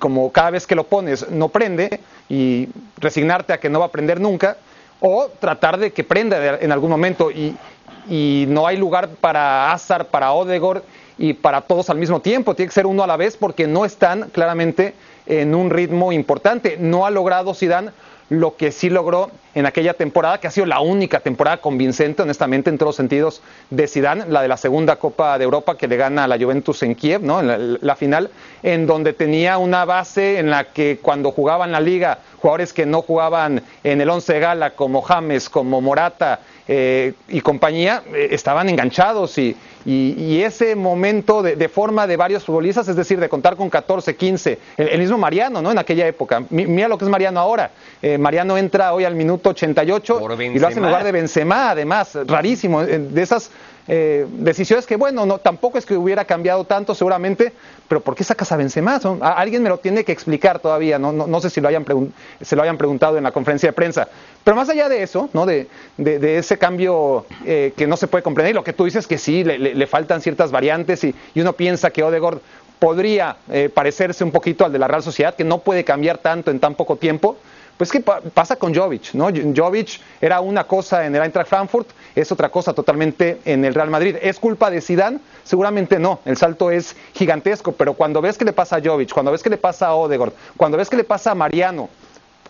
como 0.00 0.32
cada 0.32 0.50
vez 0.50 0.66
que 0.66 0.74
lo 0.74 0.84
pones 0.84 1.30
no 1.30 1.50
prende 1.50 2.00
y 2.28 2.68
resignarte 2.98 3.52
a 3.52 3.60
que 3.60 3.70
no 3.70 3.78
va 3.78 3.86
a 3.86 3.92
prender 3.92 4.20
nunca, 4.20 4.56
o 4.98 5.28
tratar 5.38 5.78
de 5.78 5.92
que 5.92 6.02
prenda 6.02 6.58
en 6.58 6.72
algún 6.72 6.90
momento 6.90 7.30
y, 7.30 7.54
no 8.48 8.66
hay 8.66 8.76
lugar 8.76 9.08
para 9.20 9.70
Azar, 9.70 10.06
para 10.06 10.32
Odegor 10.32 10.82
y 11.16 11.34
para 11.34 11.60
todos 11.60 11.90
al 11.90 11.98
mismo 11.98 12.20
tiempo, 12.20 12.56
tiene 12.56 12.70
que 12.70 12.74
ser 12.74 12.86
uno 12.86 13.04
a 13.04 13.06
la 13.06 13.16
vez 13.16 13.36
porque 13.36 13.68
no 13.68 13.84
están 13.84 14.30
claramente 14.30 14.94
en 15.26 15.54
un 15.54 15.70
ritmo 15.70 16.10
importante. 16.10 16.76
No 16.76 17.06
ha 17.06 17.10
logrado 17.10 17.54
Zidane 17.54 17.92
lo 18.30 18.56
que 18.56 18.70
sí 18.70 18.88
logró 18.88 19.30
en 19.56 19.66
aquella 19.66 19.94
temporada, 19.94 20.38
que 20.38 20.46
ha 20.46 20.50
sido 20.52 20.66
la 20.66 20.78
única 20.78 21.18
temporada 21.18 21.56
convincente, 21.56 22.22
honestamente, 22.22 22.70
en 22.70 22.78
todos 22.78 22.90
los 22.90 22.96
sentidos, 22.96 23.42
de 23.70 23.88
Zidane, 23.88 24.26
la 24.28 24.42
de 24.42 24.48
la 24.48 24.56
segunda 24.56 24.96
Copa 24.96 25.36
de 25.36 25.44
Europa 25.44 25.76
que 25.76 25.88
le 25.88 25.96
gana 25.96 26.24
a 26.24 26.28
la 26.28 26.38
Juventus 26.38 26.84
en 26.84 26.94
Kiev, 26.94 27.22
¿no? 27.22 27.40
en 27.40 27.78
la, 27.80 27.96
final, 27.96 28.30
en 28.62 28.86
donde 28.86 29.12
tenía 29.12 29.58
una 29.58 29.84
base 29.84 30.38
en 30.38 30.48
la 30.48 30.64
que 30.64 31.00
cuando 31.02 31.32
jugaban 31.32 31.72
la 31.72 31.80
liga, 31.80 32.18
jugadores 32.38 32.72
que 32.72 32.86
no 32.86 33.02
jugaban 33.02 33.62
en 33.82 34.00
el 34.00 34.08
once 34.08 34.38
gala, 34.38 34.70
como 34.76 35.02
James, 35.02 35.50
como 35.50 35.80
Morata 35.80 36.38
eh, 36.68 37.14
y 37.28 37.40
compañía, 37.40 38.04
eh, 38.14 38.28
estaban 38.30 38.68
enganchados 38.68 39.36
y, 39.38 39.56
y, 39.84 40.42
ese 40.42 40.76
momento 40.76 41.42
de, 41.42 41.68
forma 41.68 42.06
de 42.06 42.16
varios 42.16 42.44
futbolistas, 42.44 42.88
es 42.88 42.96
decir, 42.96 43.18
de 43.18 43.28
contar 43.28 43.56
con 43.56 43.70
14, 43.70 44.14
15, 44.14 44.58
el, 44.76 44.98
mismo 44.98 45.16
Mariano, 45.16 45.62
¿no? 45.62 45.70
En 45.70 45.78
aquella 45.78 46.06
época. 46.06 46.42
mira 46.50 46.88
lo 46.88 46.98
que 46.98 47.04
es 47.04 47.10
Mariano 47.10 47.40
ahora. 47.40 47.70
Eh, 48.02 48.18
Mariano 48.18 48.58
entra 48.58 48.92
hoy 48.92 49.04
al 49.04 49.14
minuto 49.14 49.50
88 49.50 50.20
y 50.54 50.58
lo 50.58 50.66
hace 50.66 50.78
en 50.78 50.84
lugar 50.84 51.04
de 51.04 51.12
Benzema, 51.12 51.70
además, 51.70 52.16
rarísimo. 52.26 52.82
Eh, 52.82 52.98
de 52.98 53.22
esas 53.22 53.50
eh, 53.88 54.26
decisiones 54.30 54.86
que, 54.86 54.96
bueno, 54.96 55.26
no, 55.26 55.38
tampoco 55.38 55.78
es 55.78 55.86
que 55.86 55.96
hubiera 55.96 56.24
cambiado 56.24 56.64
tanto 56.64 56.94
seguramente, 56.94 57.52
pero 57.90 58.02
¿por 58.02 58.14
qué 58.14 58.22
sacas 58.22 58.52
a 58.52 58.56
Benzema? 58.56 59.00
alguien 59.20 59.64
me 59.64 59.68
lo 59.68 59.78
tiene 59.78 60.04
que 60.04 60.12
explicar 60.12 60.60
todavía, 60.60 60.96
no, 60.96 61.40
sé 61.40 61.50
si 61.50 61.60
lo 61.60 61.66
hayan 61.66 61.84
se 62.40 62.54
lo 62.54 62.62
hayan 62.62 62.78
preguntado 62.78 63.18
en 63.18 63.24
la 63.24 63.32
conferencia 63.32 63.68
de 63.68 63.72
prensa. 63.72 64.06
Pero 64.44 64.56
más 64.56 64.68
allá 64.68 64.88
de 64.88 65.02
eso, 65.02 65.28
¿no? 65.32 65.44
de, 65.44 65.66
ese 65.98 66.56
cambio 66.56 67.26
eh, 67.44 67.72
que 67.76 67.88
no 67.88 67.96
se 67.96 68.06
puede 68.06 68.22
comprender, 68.22 68.52
y 68.52 68.54
lo 68.54 68.62
que 68.62 68.72
tú 68.72 68.84
dices 68.84 69.08
que 69.08 69.18
sí, 69.18 69.42
le, 69.42 69.86
faltan 69.88 70.20
ciertas 70.20 70.52
variantes 70.52 71.02
y, 71.02 71.12
uno 71.34 71.52
piensa 71.54 71.90
que 71.90 72.04
Odegord 72.04 72.38
podría 72.78 73.38
eh, 73.50 73.68
parecerse 73.74 74.22
un 74.22 74.30
poquito 74.30 74.64
al 74.64 74.70
de 74.70 74.78
la 74.78 74.86
Real 74.86 75.02
Sociedad, 75.02 75.34
que 75.34 75.42
no 75.42 75.58
puede 75.58 75.82
cambiar 75.82 76.18
tanto 76.18 76.52
en 76.52 76.60
tan 76.60 76.76
poco 76.76 76.94
tiempo, 76.94 77.38
Pues 77.76 77.90
¿qué 77.90 77.98
pasa 78.00 78.54
con 78.54 78.72
Jovic? 78.72 79.14
¿no? 79.14 79.30
Jovic 79.56 80.00
era 80.20 80.40
una 80.40 80.62
cosa 80.62 81.04
en 81.06 81.16
el 81.16 81.22
Eintracht 81.24 81.48
Frankfurt, 81.48 81.88
es 82.14 82.32
otra 82.32 82.50
cosa 82.50 82.72
totalmente 82.72 83.40
en 83.44 83.64
el 83.64 83.74
Real 83.74 83.90
Madrid. 83.90 84.16
¿Es 84.20 84.38
culpa 84.38 84.70
de 84.70 84.80
Zidane? 84.80 85.20
Seguramente 85.44 85.98
no, 85.98 86.20
el 86.24 86.36
salto 86.36 86.70
es 86.70 86.96
gigantesco, 87.14 87.72
pero 87.72 87.94
cuando 87.94 88.20
ves 88.20 88.38
que 88.38 88.44
le 88.44 88.52
pasa 88.52 88.76
a 88.76 88.80
Jovic, 88.82 89.12
cuando 89.12 89.32
ves 89.32 89.42
que 89.42 89.50
le 89.50 89.56
pasa 89.56 89.88
a 89.88 89.94
Odegaard, 89.94 90.32
cuando 90.56 90.78
ves 90.78 90.88
que 90.88 90.96
le 90.96 91.04
pasa 91.04 91.32
a 91.32 91.34
Mariano, 91.34 91.88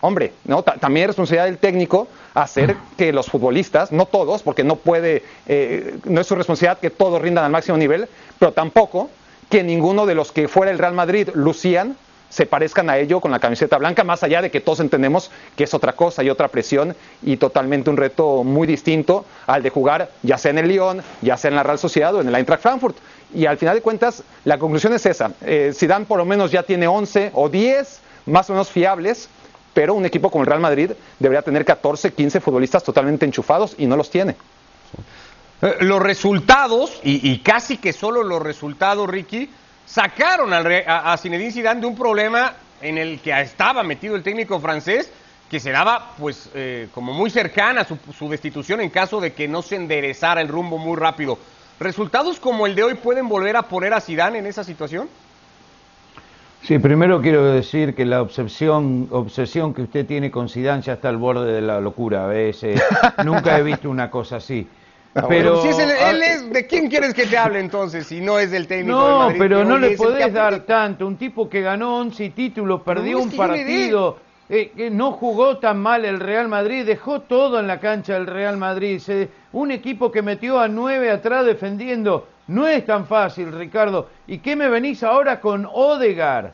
hombre, 0.00 0.32
¿no? 0.44 0.62
también 0.62 1.04
es 1.04 1.08
responsabilidad 1.08 1.44
del 1.44 1.58
técnico 1.58 2.08
hacer 2.34 2.76
que 2.96 3.12
los 3.12 3.28
futbolistas, 3.28 3.92
no 3.92 4.06
todos, 4.06 4.42
porque 4.42 4.64
no 4.64 4.76
puede, 4.76 5.22
eh, 5.46 5.98
no 6.04 6.20
es 6.20 6.26
su 6.26 6.34
responsabilidad 6.34 6.78
que 6.78 6.90
todos 6.90 7.20
rindan 7.20 7.44
al 7.44 7.50
máximo 7.50 7.76
nivel, 7.76 8.08
pero 8.38 8.52
tampoco 8.52 9.10
que 9.50 9.62
ninguno 9.62 10.06
de 10.06 10.14
los 10.14 10.32
que 10.32 10.48
fuera 10.48 10.70
el 10.70 10.78
Real 10.78 10.94
Madrid 10.94 11.28
lucían 11.34 11.96
se 12.30 12.46
parezcan 12.46 12.88
a 12.88 12.96
ello 12.96 13.20
con 13.20 13.30
la 13.30 13.38
camiseta 13.38 13.76
blanca, 13.76 14.04
más 14.04 14.22
allá 14.22 14.40
de 14.40 14.50
que 14.50 14.60
todos 14.60 14.80
entendemos 14.80 15.30
que 15.56 15.64
es 15.64 15.74
otra 15.74 15.92
cosa 15.92 16.22
y 16.22 16.30
otra 16.30 16.48
presión 16.48 16.96
y 17.22 17.36
totalmente 17.36 17.90
un 17.90 17.98
reto 17.98 18.42
muy 18.44 18.66
distinto 18.66 19.26
al 19.46 19.62
de 19.62 19.70
jugar 19.70 20.10
ya 20.22 20.38
sea 20.38 20.52
en 20.52 20.58
el 20.58 20.68
Lyon, 20.68 21.02
ya 21.20 21.36
sea 21.36 21.50
en 21.50 21.56
la 21.56 21.62
Real 21.62 21.78
Sociedad 21.78 22.14
o 22.14 22.20
en 22.22 22.28
el 22.28 22.34
Eintracht 22.34 22.62
Frankfurt. 22.62 22.96
Y 23.34 23.46
al 23.46 23.58
final 23.58 23.74
de 23.76 23.82
cuentas, 23.82 24.22
la 24.44 24.58
conclusión 24.58 24.92
es 24.94 25.04
esa. 25.06 25.32
Eh, 25.42 25.72
Zidane 25.74 26.06
por 26.06 26.18
lo 26.18 26.24
menos 26.24 26.50
ya 26.50 26.62
tiene 26.62 26.86
11 26.88 27.32
o 27.34 27.48
10 27.48 28.00
más 28.26 28.48
o 28.48 28.52
menos 28.52 28.70
fiables, 28.70 29.28
pero 29.74 29.94
un 29.94 30.06
equipo 30.06 30.30
como 30.30 30.44
el 30.44 30.48
Real 30.48 30.60
Madrid 30.60 30.92
debería 31.18 31.42
tener 31.42 31.64
14, 31.64 32.12
15 32.12 32.40
futbolistas 32.40 32.82
totalmente 32.82 33.26
enchufados 33.26 33.74
y 33.78 33.86
no 33.86 33.96
los 33.96 34.10
tiene. 34.10 34.36
Eh, 35.62 35.76
los 35.80 36.00
resultados, 36.00 37.00
y, 37.02 37.38
casi 37.40 37.76
que 37.76 37.92
solo 37.92 38.22
los 38.22 38.42
resultados, 38.42 39.08
Ricky, 39.08 39.50
sacaron 39.86 40.52
al, 40.52 40.66
a, 40.86 41.12
a 41.12 41.16
Zinedine 41.16 41.52
Zidane 41.52 41.80
de 41.80 41.86
un 41.86 41.96
problema 41.96 42.54
en 42.80 42.98
el 42.98 43.20
que 43.20 43.38
estaba 43.40 43.82
metido 43.82 44.16
el 44.16 44.22
técnico 44.22 44.60
francés, 44.60 45.10
que 45.50 45.60
se 45.60 45.70
daba 45.70 46.12
pues 46.18 46.48
eh, 46.54 46.88
como 46.94 47.12
muy 47.12 47.28
cercana 47.28 47.84
su, 47.84 47.98
su 48.16 48.28
destitución 48.28 48.80
en 48.80 48.90
caso 48.90 49.20
de 49.20 49.32
que 49.32 49.48
no 49.48 49.62
se 49.62 49.76
enderezara 49.76 50.40
el 50.40 50.48
rumbo 50.48 50.78
muy 50.78 50.96
rápido. 50.96 51.38
¿Resultados 51.80 52.38
como 52.38 52.66
el 52.66 52.74
de 52.74 52.84
hoy 52.84 52.94
pueden 52.94 53.28
volver 53.28 53.56
a 53.56 53.62
poner 53.62 53.92
a 53.94 54.00
Zidane 54.00 54.38
en 54.38 54.46
esa 54.46 54.64
situación? 54.64 55.08
Sí, 56.62 56.78
primero 56.78 57.22
quiero 57.22 57.44
decir 57.46 57.94
que 57.94 58.04
la 58.04 58.20
obsesión, 58.20 59.08
obsesión 59.10 59.72
que 59.72 59.82
usted 59.82 60.06
tiene 60.06 60.30
con 60.30 60.48
Zidane 60.48 60.82
ya 60.82 60.92
está 60.92 61.08
al 61.08 61.16
borde 61.16 61.50
de 61.52 61.62
la 61.62 61.80
locura. 61.80 62.28
nunca 63.24 63.58
he 63.58 63.62
visto 63.62 63.88
una 63.88 64.10
cosa 64.10 64.36
así. 64.36 64.68
Ah, 65.14 65.26
pero 65.28 65.60
si 65.60 65.68
es 65.68 65.78
él 65.78 66.22
es, 66.22 66.52
¿de 66.52 66.66
quién 66.68 66.88
quieres 66.88 67.14
que 67.14 67.26
te 67.26 67.36
hable 67.36 67.58
entonces 67.58 68.06
si 68.06 68.20
no 68.20 68.38
es 68.38 68.52
del 68.52 68.68
técnico 68.68 68.96
no, 68.96 69.18
Madrid? 69.18 69.38
pero 69.40 69.64
no 69.64 69.76
le 69.76 69.96
podés 69.96 70.32
dar 70.32 70.60
tanto. 70.60 71.06
Un 71.06 71.16
tipo 71.16 71.48
que 71.48 71.62
ganó 71.62 71.98
11 71.98 72.30
títulos, 72.30 72.82
perdió 72.82 73.18
un 73.18 73.30
partido, 73.32 74.18
eh, 74.48 74.70
que 74.76 74.88
no 74.88 75.12
jugó 75.12 75.58
tan 75.58 75.82
mal 75.82 76.04
el 76.04 76.20
Real 76.20 76.46
Madrid, 76.46 76.86
dejó 76.86 77.22
todo 77.22 77.58
en 77.58 77.66
la 77.66 77.80
cancha 77.80 78.14
del 78.14 78.28
Real 78.28 78.56
Madrid. 78.56 79.02
un 79.52 79.72
equipo 79.72 80.12
que 80.12 80.22
metió 80.22 80.60
a 80.60 80.68
nueve 80.68 81.10
atrás 81.10 81.44
defendiendo. 81.44 82.28
No 82.46 82.68
es 82.68 82.86
tan 82.86 83.06
fácil, 83.06 83.52
Ricardo. 83.52 84.08
¿Y 84.28 84.38
qué 84.38 84.54
me 84.54 84.68
venís 84.68 85.02
ahora 85.02 85.40
con 85.40 85.66
Odegar? 85.72 86.52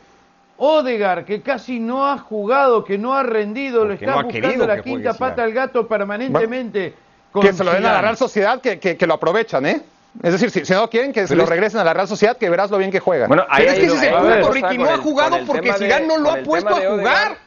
Odegar, 0.58 1.26
que 1.26 1.42
casi 1.42 1.78
no 1.78 2.06
ha 2.06 2.16
jugado, 2.16 2.84
que 2.84 2.96
no 2.96 3.12
ha 3.12 3.22
rendido, 3.22 3.84
lo 3.84 3.92
está 3.92 4.22
buscando 4.22 4.66
la 4.66 4.80
quinta 4.80 5.12
pata 5.12 5.42
al 5.42 5.52
gato 5.52 5.86
permanentemente 5.86 6.94
que 7.40 7.52
se 7.52 7.64
lo 7.64 7.72
den 7.72 7.84
a 7.84 7.92
la 7.92 8.00
Real 8.02 8.16
Sociedad, 8.16 8.60
que, 8.60 8.78
que, 8.78 9.06
lo 9.06 9.14
aprovechan, 9.14 9.66
¿eh? 9.66 9.82
Es 10.22 10.32
decir, 10.32 10.50
si, 10.50 10.72
no 10.72 10.88
quieren 10.88 11.12
que 11.12 11.26
se 11.26 11.36
lo 11.36 11.44
regresen 11.46 11.80
a 11.80 11.84
la 11.84 11.92
Real 11.92 12.08
Sociedad, 12.08 12.36
que 12.36 12.48
verás 12.48 12.70
lo 12.70 12.78
bien 12.78 12.90
que 12.90 13.00
juegan. 13.00 13.28
Bueno, 13.28 13.44
ahí, 13.48 13.66
Pero 13.66 13.72
es 13.72 13.78
que 13.78 13.86
ese 13.86 13.96
es 13.96 14.02
el 14.02 14.14
punto, 14.14 14.50
Ricky. 14.52 14.78
No 14.78 14.90
ha 14.90 14.98
jugado 14.98 15.38
porque 15.46 15.72
Zidane 15.74 16.06
no 16.06 16.18
lo 16.18 16.30
ha 16.30 16.36
puesto 16.38 16.74
a 16.74 16.80
jugar. 16.80 17.38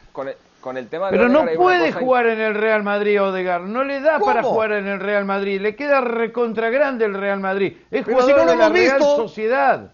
Con 0.60 0.76
el, 0.76 0.88
tema 0.88 1.06
de 1.06 1.12
Pero 1.12 1.30
no 1.30 1.46
puede 1.56 1.90
jugar 1.90 2.26
en 2.26 2.38
el 2.38 2.54
Real 2.54 2.82
Madrid 2.82 3.22
Odegar, 3.22 3.62
no 3.62 3.82
le 3.82 4.00
da 4.00 4.18
para 4.18 4.42
jugar 4.42 4.72
en 4.72 4.86
el 4.86 5.00
Real 5.00 5.24
Madrid, 5.24 5.58
le 5.58 5.74
queda 5.74 6.02
recontra 6.02 6.68
grande 6.68 7.06
el 7.06 7.14
Real 7.14 7.40
Madrid. 7.40 7.78
Es 7.90 8.04
jugador 8.04 8.44
de 8.46 8.56
la 8.56 8.68
Real 8.68 9.00
Sociedad. 9.00 9.90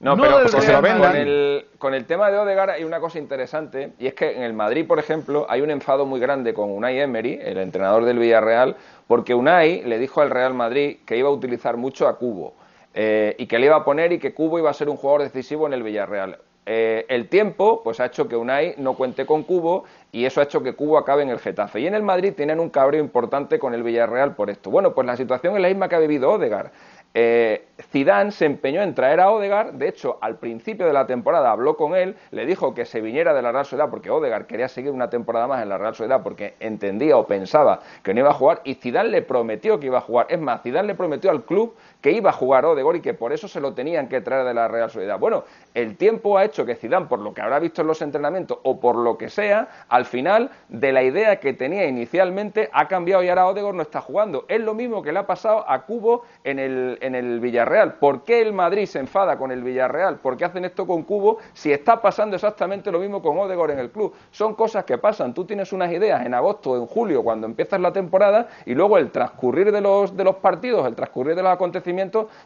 No, 0.00 0.16
pero 0.16 0.38
con, 0.50 1.16
el, 1.16 1.66
con 1.78 1.92
el 1.92 2.06
tema 2.06 2.30
de 2.30 2.38
Odegar 2.38 2.70
hay 2.70 2.84
una 2.84 3.00
cosa 3.00 3.18
interesante 3.18 3.92
y 3.98 4.06
es 4.06 4.14
que 4.14 4.34
en 4.34 4.42
el 4.42 4.54
Madrid, 4.54 4.86
por 4.86 4.98
ejemplo, 4.98 5.44
hay 5.46 5.60
un 5.60 5.70
enfado 5.70 6.06
muy 6.06 6.18
grande 6.18 6.54
con 6.54 6.70
Unai 6.70 6.98
Emery, 6.98 7.38
el 7.42 7.58
entrenador 7.58 8.06
del 8.06 8.18
Villarreal, 8.18 8.76
porque 9.06 9.34
Unai 9.34 9.82
le 9.82 9.98
dijo 9.98 10.22
al 10.22 10.30
Real 10.30 10.54
Madrid 10.54 11.00
que 11.04 11.18
iba 11.18 11.28
a 11.28 11.32
utilizar 11.32 11.76
mucho 11.76 12.08
a 12.08 12.16
Cubo 12.16 12.54
eh, 12.94 13.34
y 13.36 13.46
que 13.46 13.58
le 13.58 13.66
iba 13.66 13.76
a 13.76 13.84
poner 13.84 14.10
y 14.12 14.18
que 14.18 14.32
Cubo 14.32 14.58
iba 14.58 14.70
a 14.70 14.74
ser 14.74 14.88
un 14.88 14.96
jugador 14.96 15.22
decisivo 15.22 15.66
en 15.66 15.74
el 15.74 15.82
Villarreal. 15.82 16.38
Eh, 16.64 17.04
el 17.08 17.28
tiempo 17.28 17.82
pues 17.82 18.00
ha 18.00 18.06
hecho 18.06 18.26
que 18.26 18.36
Unai 18.36 18.76
no 18.78 18.94
cuente 18.94 19.26
con 19.26 19.42
Cubo 19.42 19.84
y 20.12 20.24
eso 20.24 20.40
ha 20.40 20.44
hecho 20.44 20.62
que 20.62 20.74
Cubo 20.74 20.96
acabe 20.96 21.24
en 21.24 21.28
el 21.28 21.40
Getafe. 21.40 21.80
Y 21.80 21.86
en 21.86 21.94
el 21.94 22.02
Madrid 22.02 22.32
tienen 22.34 22.58
un 22.58 22.70
cabreo 22.70 23.02
importante 23.02 23.58
con 23.58 23.74
el 23.74 23.82
Villarreal 23.82 24.34
por 24.34 24.48
esto. 24.48 24.70
Bueno, 24.70 24.94
pues 24.94 25.06
la 25.06 25.16
situación 25.16 25.56
es 25.56 25.60
la 25.60 25.68
misma 25.68 25.90
que 25.90 25.96
ha 25.96 25.98
vivido 25.98 26.30
Odegar. 26.30 26.70
Eh, 27.12 27.66
Zidane 27.90 28.30
se 28.30 28.44
empeñó 28.44 28.82
en 28.82 28.94
traer 28.94 29.18
a 29.18 29.32
Odegar, 29.32 29.72
de 29.72 29.88
hecho, 29.88 30.18
al 30.20 30.36
principio 30.36 30.86
de 30.86 30.92
la 30.92 31.06
temporada 31.06 31.50
habló 31.50 31.76
con 31.76 31.96
él, 31.96 32.14
le 32.30 32.46
dijo 32.46 32.72
que 32.72 32.84
se 32.84 33.00
viniera 33.00 33.34
de 33.34 33.42
la 33.42 33.50
Real 33.50 33.64
Sociedad 33.64 33.90
porque 33.90 34.10
Odegar 34.10 34.46
quería 34.46 34.68
seguir 34.68 34.92
una 34.92 35.10
temporada 35.10 35.48
más 35.48 35.60
en 35.62 35.70
la 35.70 35.78
Real 35.78 35.94
Sociedad 35.94 36.22
porque 36.22 36.54
entendía 36.60 37.16
o 37.16 37.26
pensaba 37.26 37.80
que 38.04 38.14
no 38.14 38.20
iba 38.20 38.30
a 38.30 38.34
jugar 38.34 38.60
y 38.64 38.74
Zidane 38.74 39.08
le 39.08 39.22
prometió 39.22 39.80
que 39.80 39.86
iba 39.86 39.98
a 39.98 40.02
jugar. 40.02 40.26
Es 40.30 40.38
más, 40.40 40.62
Zidane 40.62 40.88
le 40.88 40.94
prometió 40.94 41.30
al 41.30 41.42
club 41.42 41.74
que 42.00 42.12
iba 42.12 42.30
a 42.30 42.32
jugar 42.32 42.64
Odegar 42.64 42.96
y 42.96 43.00
que 43.00 43.14
por 43.14 43.32
eso 43.32 43.48
se 43.48 43.60
lo 43.60 43.74
tenían 43.74 44.08
que 44.08 44.20
traer 44.20 44.46
de 44.46 44.54
la 44.54 44.68
Real 44.68 44.90
Sociedad. 44.90 45.18
Bueno, 45.18 45.44
el 45.74 45.96
tiempo 45.96 46.38
ha 46.38 46.44
hecho 46.44 46.64
que 46.64 46.74
Zidane, 46.74 47.06
por 47.06 47.18
lo 47.18 47.34
que 47.34 47.42
habrá 47.42 47.58
visto 47.58 47.82
en 47.82 47.88
los 47.88 48.02
entrenamientos 48.02 48.58
o 48.62 48.80
por 48.80 48.96
lo 48.96 49.18
que 49.18 49.28
sea, 49.28 49.68
al 49.88 50.04
final 50.04 50.50
de 50.68 50.92
la 50.92 51.02
idea 51.02 51.40
que 51.40 51.52
tenía 51.52 51.86
inicialmente 51.86 52.70
ha 52.72 52.88
cambiado 52.88 53.22
y 53.22 53.28
ahora 53.28 53.46
Odegar 53.46 53.74
no 53.74 53.82
está 53.82 54.00
jugando. 54.00 54.44
Es 54.48 54.60
lo 54.60 54.74
mismo 54.74 55.02
que 55.02 55.12
le 55.12 55.18
ha 55.18 55.26
pasado 55.26 55.64
a 55.68 55.82
Cubo 55.82 56.24
en 56.44 56.58
el 56.58 56.98
en 57.00 57.14
el 57.14 57.40
Villarreal. 57.40 57.94
¿Por 57.94 58.24
qué 58.24 58.40
el 58.40 58.52
Madrid 58.52 58.86
se 58.86 58.98
enfada 58.98 59.36
con 59.36 59.50
el 59.50 59.62
Villarreal? 59.62 60.16
¿Por 60.16 60.36
qué 60.36 60.44
hacen 60.44 60.64
esto 60.64 60.86
con 60.86 61.02
Cubo 61.02 61.38
si 61.52 61.72
está 61.72 62.00
pasando 62.00 62.36
exactamente 62.36 62.90
lo 62.90 62.98
mismo 62.98 63.22
con 63.22 63.38
Odegaard 63.38 63.72
en 63.72 63.78
el 63.78 63.90
club? 63.90 64.14
Son 64.30 64.54
cosas 64.54 64.84
que 64.84 64.98
pasan. 64.98 65.34
Tú 65.34 65.44
tienes 65.44 65.72
unas 65.72 65.92
ideas 65.92 66.24
en 66.24 66.34
agosto 66.34 66.70
o 66.70 66.76
en 66.76 66.86
julio 66.86 67.22
cuando 67.22 67.46
empiezas 67.46 67.80
la 67.80 67.92
temporada 67.92 68.48
y 68.66 68.74
luego 68.74 68.98
el 68.98 69.10
transcurrir 69.10 69.72
de 69.72 69.80
los, 69.80 70.16
de 70.16 70.24
los 70.24 70.36
partidos, 70.36 70.86
el 70.86 70.94
transcurrir 70.94 71.34
de 71.36 71.42
los 71.42 71.52
acontecimientos 71.52 71.89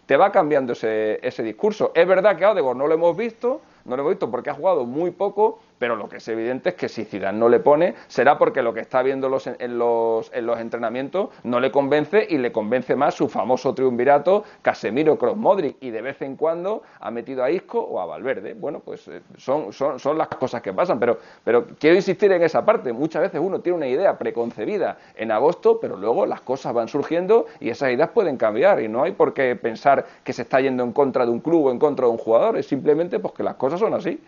te 0.07 0.17
va 0.17 0.33
cambiando 0.33 0.73
ese, 0.73 1.19
ese 1.27 1.43
discurso. 1.43 1.93
Es 1.95 2.07
verdad 2.07 2.37
que 2.37 2.45
a 2.45 2.75
no 2.75 2.87
lo 2.87 2.95
hemos 2.95 3.17
visto, 3.17 3.61
no 3.85 3.97
lo 3.97 4.03
hemos 4.03 4.13
visto 4.15 4.31
porque 4.31 4.51
ha 4.51 4.55
jugado 4.55 4.85
muy 4.85 5.11
poco, 5.11 5.61
pero 5.79 5.97
lo 5.97 6.09
que 6.09 6.17
es 6.19 6.29
evidente 6.29 6.71
es 6.71 6.75
que 6.75 6.89
si 6.89 7.05
Zidane 7.05 7.39
no 7.39 7.49
le 7.49 7.61
pone, 7.61 7.95
será 8.07 8.39
porque 8.39 8.63
lo 8.63 8.73
que 8.73 8.81
está 8.81 9.03
viendo 9.03 9.29
los, 9.29 9.47
en, 9.47 9.79
los, 9.79 10.31
en 10.33 10.47
los 10.47 10.59
entrenamientos 10.61 11.31
no 11.43 11.61
le 11.61 11.71
convence 11.71 12.27
y 12.29 12.39
le 12.39 12.53
convence 12.53 12.97
más 12.97 13.15
su 13.15 13.29
famoso 13.29 13.75
triunvirato 13.75 14.45
Casemiro 14.63 15.19
Cross 15.19 15.37
Modric 15.37 15.77
y 15.81 15.91
de 15.91 16.03
vez 16.03 16.23
en 16.23 16.37
cuando 16.37 16.83
ha 17.01 17.11
metido 17.11 17.43
a 17.45 17.51
Isco 17.51 17.81
o 17.81 18.01
a 18.01 18.07
Valverde. 18.07 18.55
Bueno, 18.55 18.81
pues 18.81 19.07
eh, 19.09 19.23
son, 19.37 19.73
son, 19.73 19.99
son 19.99 20.19
las 20.19 20.29
cosas 20.29 20.63
que 20.63 20.73
pasan, 20.73 20.99
pero, 20.99 21.19
pero 21.43 21.67
quiero 21.79 21.97
insistir 21.97 22.33
en 22.33 22.43
esa 22.43 22.65
parte. 22.65 22.93
Muchas 22.93 23.23
veces 23.23 23.41
uno 23.43 23.61
tiene 23.61 23.77
una 23.77 23.87
idea 23.87 24.17
preconcebida 24.19 24.99
en 25.17 25.31
agosto, 25.31 25.81
pero 25.81 25.97
luego 25.97 26.27
las 26.27 26.41
cosas 26.41 26.73
van 26.73 26.89
surgiendo 26.89 27.47
y 27.61 27.71
esas 27.71 27.93
ideas 27.93 28.11
pueden 28.11 28.37
cambiar 28.37 28.81
y 28.81 28.89
no 28.89 29.03
hay 29.03 29.13
por 29.13 29.35
qué 29.35 29.57
pensar 29.57 30.07
que 30.23 30.33
se 30.33 30.43
está 30.43 30.61
yendo 30.61 30.83
en 30.83 30.93
contra 30.93 31.25
de 31.25 31.33
un 31.33 31.41
club 31.41 31.67
o 31.67 31.71
en 31.71 31.79
contra 31.79 32.07
de 32.07 32.13
un 32.13 32.19
jugador, 32.19 32.57
es 32.57 32.67
simplemente 32.67 33.19
pues 33.19 33.35
que 33.35 33.43
las 33.43 33.55
cosas 33.55 33.81
son 33.81 33.95
así. 33.95 34.21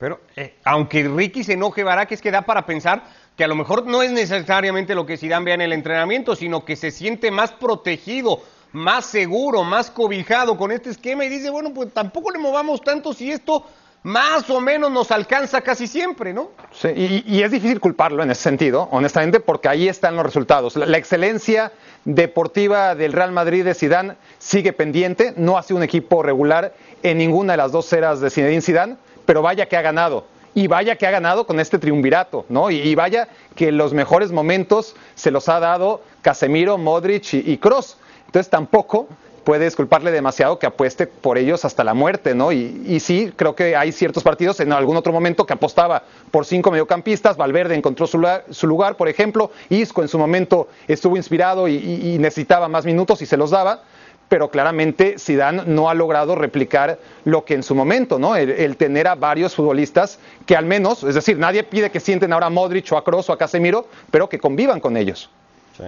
Pero 0.00 0.18
eh, 0.34 0.54
aunque 0.64 1.06
Ricky 1.06 1.44
se 1.44 1.52
enoje, 1.52 1.84
que 2.08 2.14
es 2.14 2.22
que 2.22 2.30
da 2.30 2.40
para 2.40 2.64
pensar 2.64 3.04
que 3.36 3.44
a 3.44 3.46
lo 3.46 3.54
mejor 3.54 3.86
no 3.86 4.02
es 4.02 4.10
necesariamente 4.10 4.94
lo 4.94 5.04
que 5.04 5.18
Zidane 5.18 5.44
vea 5.44 5.54
en 5.54 5.60
el 5.60 5.74
entrenamiento, 5.74 6.34
sino 6.34 6.64
que 6.64 6.74
se 6.74 6.90
siente 6.90 7.30
más 7.30 7.52
protegido, 7.52 8.40
más 8.72 9.04
seguro, 9.04 9.62
más 9.62 9.90
cobijado 9.90 10.56
con 10.56 10.72
este 10.72 10.88
esquema 10.88 11.26
y 11.26 11.28
dice, 11.28 11.50
bueno, 11.50 11.74
pues 11.74 11.92
tampoco 11.92 12.30
le 12.30 12.38
movamos 12.38 12.80
tanto 12.80 13.12
si 13.12 13.30
esto 13.30 13.66
más 14.02 14.48
o 14.48 14.58
menos 14.58 14.90
nos 14.90 15.10
alcanza 15.10 15.60
casi 15.60 15.86
siempre, 15.86 16.32
¿no? 16.32 16.52
Sí, 16.72 16.88
y, 17.26 17.42
es 17.42 17.50
difícil 17.50 17.78
culparlo 17.78 18.22
en 18.22 18.30
ese 18.30 18.42
sentido, 18.42 18.88
honestamente, 18.92 19.40
porque 19.40 19.68
ahí 19.68 19.86
están 19.86 20.16
los 20.16 20.24
resultados. 20.24 20.76
La, 20.76 20.96
excelencia 20.96 21.72
deportiva 22.06 22.94
del 22.94 23.12
Real 23.12 23.32
Madrid 23.32 23.64
de 23.64 23.74
Zidane 23.74 24.14
sigue 24.38 24.72
pendiente, 24.72 25.34
no 25.36 25.58
ha 25.58 25.62
sido 25.62 25.76
un 25.76 25.82
equipo 25.82 26.22
regular 26.22 26.72
en 27.02 27.18
ninguna 27.18 27.52
de 27.52 27.56
las 27.58 27.72
dos 27.72 27.92
eras 27.92 28.20
de 28.20 28.30
Zinedine 28.30 28.62
Zidane, 28.62 28.96
pero 29.30 29.42
vaya 29.42 29.66
que 29.66 29.76
ha 29.76 29.80
ganado. 29.82 30.24
Y 30.56 30.66
vaya 30.66 30.96
que 30.96 31.06
ha 31.06 31.12
ganado 31.12 31.46
con 31.46 31.60
este 31.60 31.78
triunvirato, 31.78 32.46
¿no? 32.48 32.68
Y, 32.68 32.92
vaya 32.96 33.28
que 33.54 33.70
los 33.70 33.94
mejores 33.94 34.32
momentos 34.32 34.96
se 35.14 35.30
los 35.30 35.48
ha 35.48 35.60
dado 35.60 36.00
Casemiro, 36.20 36.76
Modric 36.78 37.34
y, 37.34 37.56
Cross. 37.58 37.96
Entonces 38.26 38.50
tampoco 38.50 39.06
puedes 39.44 39.76
culparle 39.76 40.10
demasiado 40.10 40.58
que 40.58 40.66
apueste 40.66 41.06
por 41.06 41.38
ellos 41.38 41.64
hasta 41.64 41.84
la 41.84 41.94
muerte, 41.94 42.34
¿no? 42.34 42.50
Y, 42.50 42.98
sí, 42.98 43.32
creo 43.36 43.54
que 43.54 43.76
hay 43.76 43.92
ciertos 43.92 44.24
partidos 44.24 44.58
en 44.58 44.72
algún 44.72 44.96
otro 44.96 45.12
momento 45.12 45.46
que 45.46 45.52
apostaba 45.52 46.02
por 46.32 46.44
cinco 46.44 46.72
mediocampistas, 46.72 47.36
Valverde 47.36 47.76
encontró 47.76 48.08
su 48.08 48.66
lugar, 48.66 48.96
por 48.96 49.08
ejemplo, 49.08 49.52
Isco 49.68 50.02
en 50.02 50.08
su 50.08 50.18
momento 50.18 50.66
estuvo 50.88 51.16
inspirado 51.16 51.68
y 51.68 52.16
necesitaba 52.18 52.66
más 52.66 52.84
minutos 52.84 53.22
y 53.22 53.26
se 53.26 53.36
los 53.36 53.50
daba, 53.50 53.84
pero 54.30 54.48
claramente 54.48 55.16
Zidane 55.18 55.64
no 55.66 55.90
ha 55.90 55.94
logrado 55.94 56.36
replicar 56.36 57.00
lo 57.24 57.44
que 57.44 57.54
en 57.54 57.64
su 57.64 57.74
momento, 57.74 58.16
¿no? 58.16 58.36
El, 58.36 58.76
tener 58.76 59.08
a 59.08 59.16
varios 59.16 59.56
futbolistas 59.56 60.20
que 60.46 60.54
al 60.56 60.66
menos, 60.66 61.02
es 61.02 61.16
decir, 61.16 61.36
nadie 61.36 61.64
pide 61.64 61.90
que 61.90 61.98
sienten 61.98 62.32
ahora 62.32 62.46
a 62.46 62.50
Modric 62.50 62.92
o 62.92 62.96
a 62.96 63.02
Kroos 63.02 63.28
o 63.28 63.32
a 63.32 63.38
Casemiro, 63.38 63.88
pero 64.08 64.28
que 64.28 64.38
convivan 64.38 64.78
con 64.78 64.96
ellos. 64.96 65.28
Sí. 65.76 65.82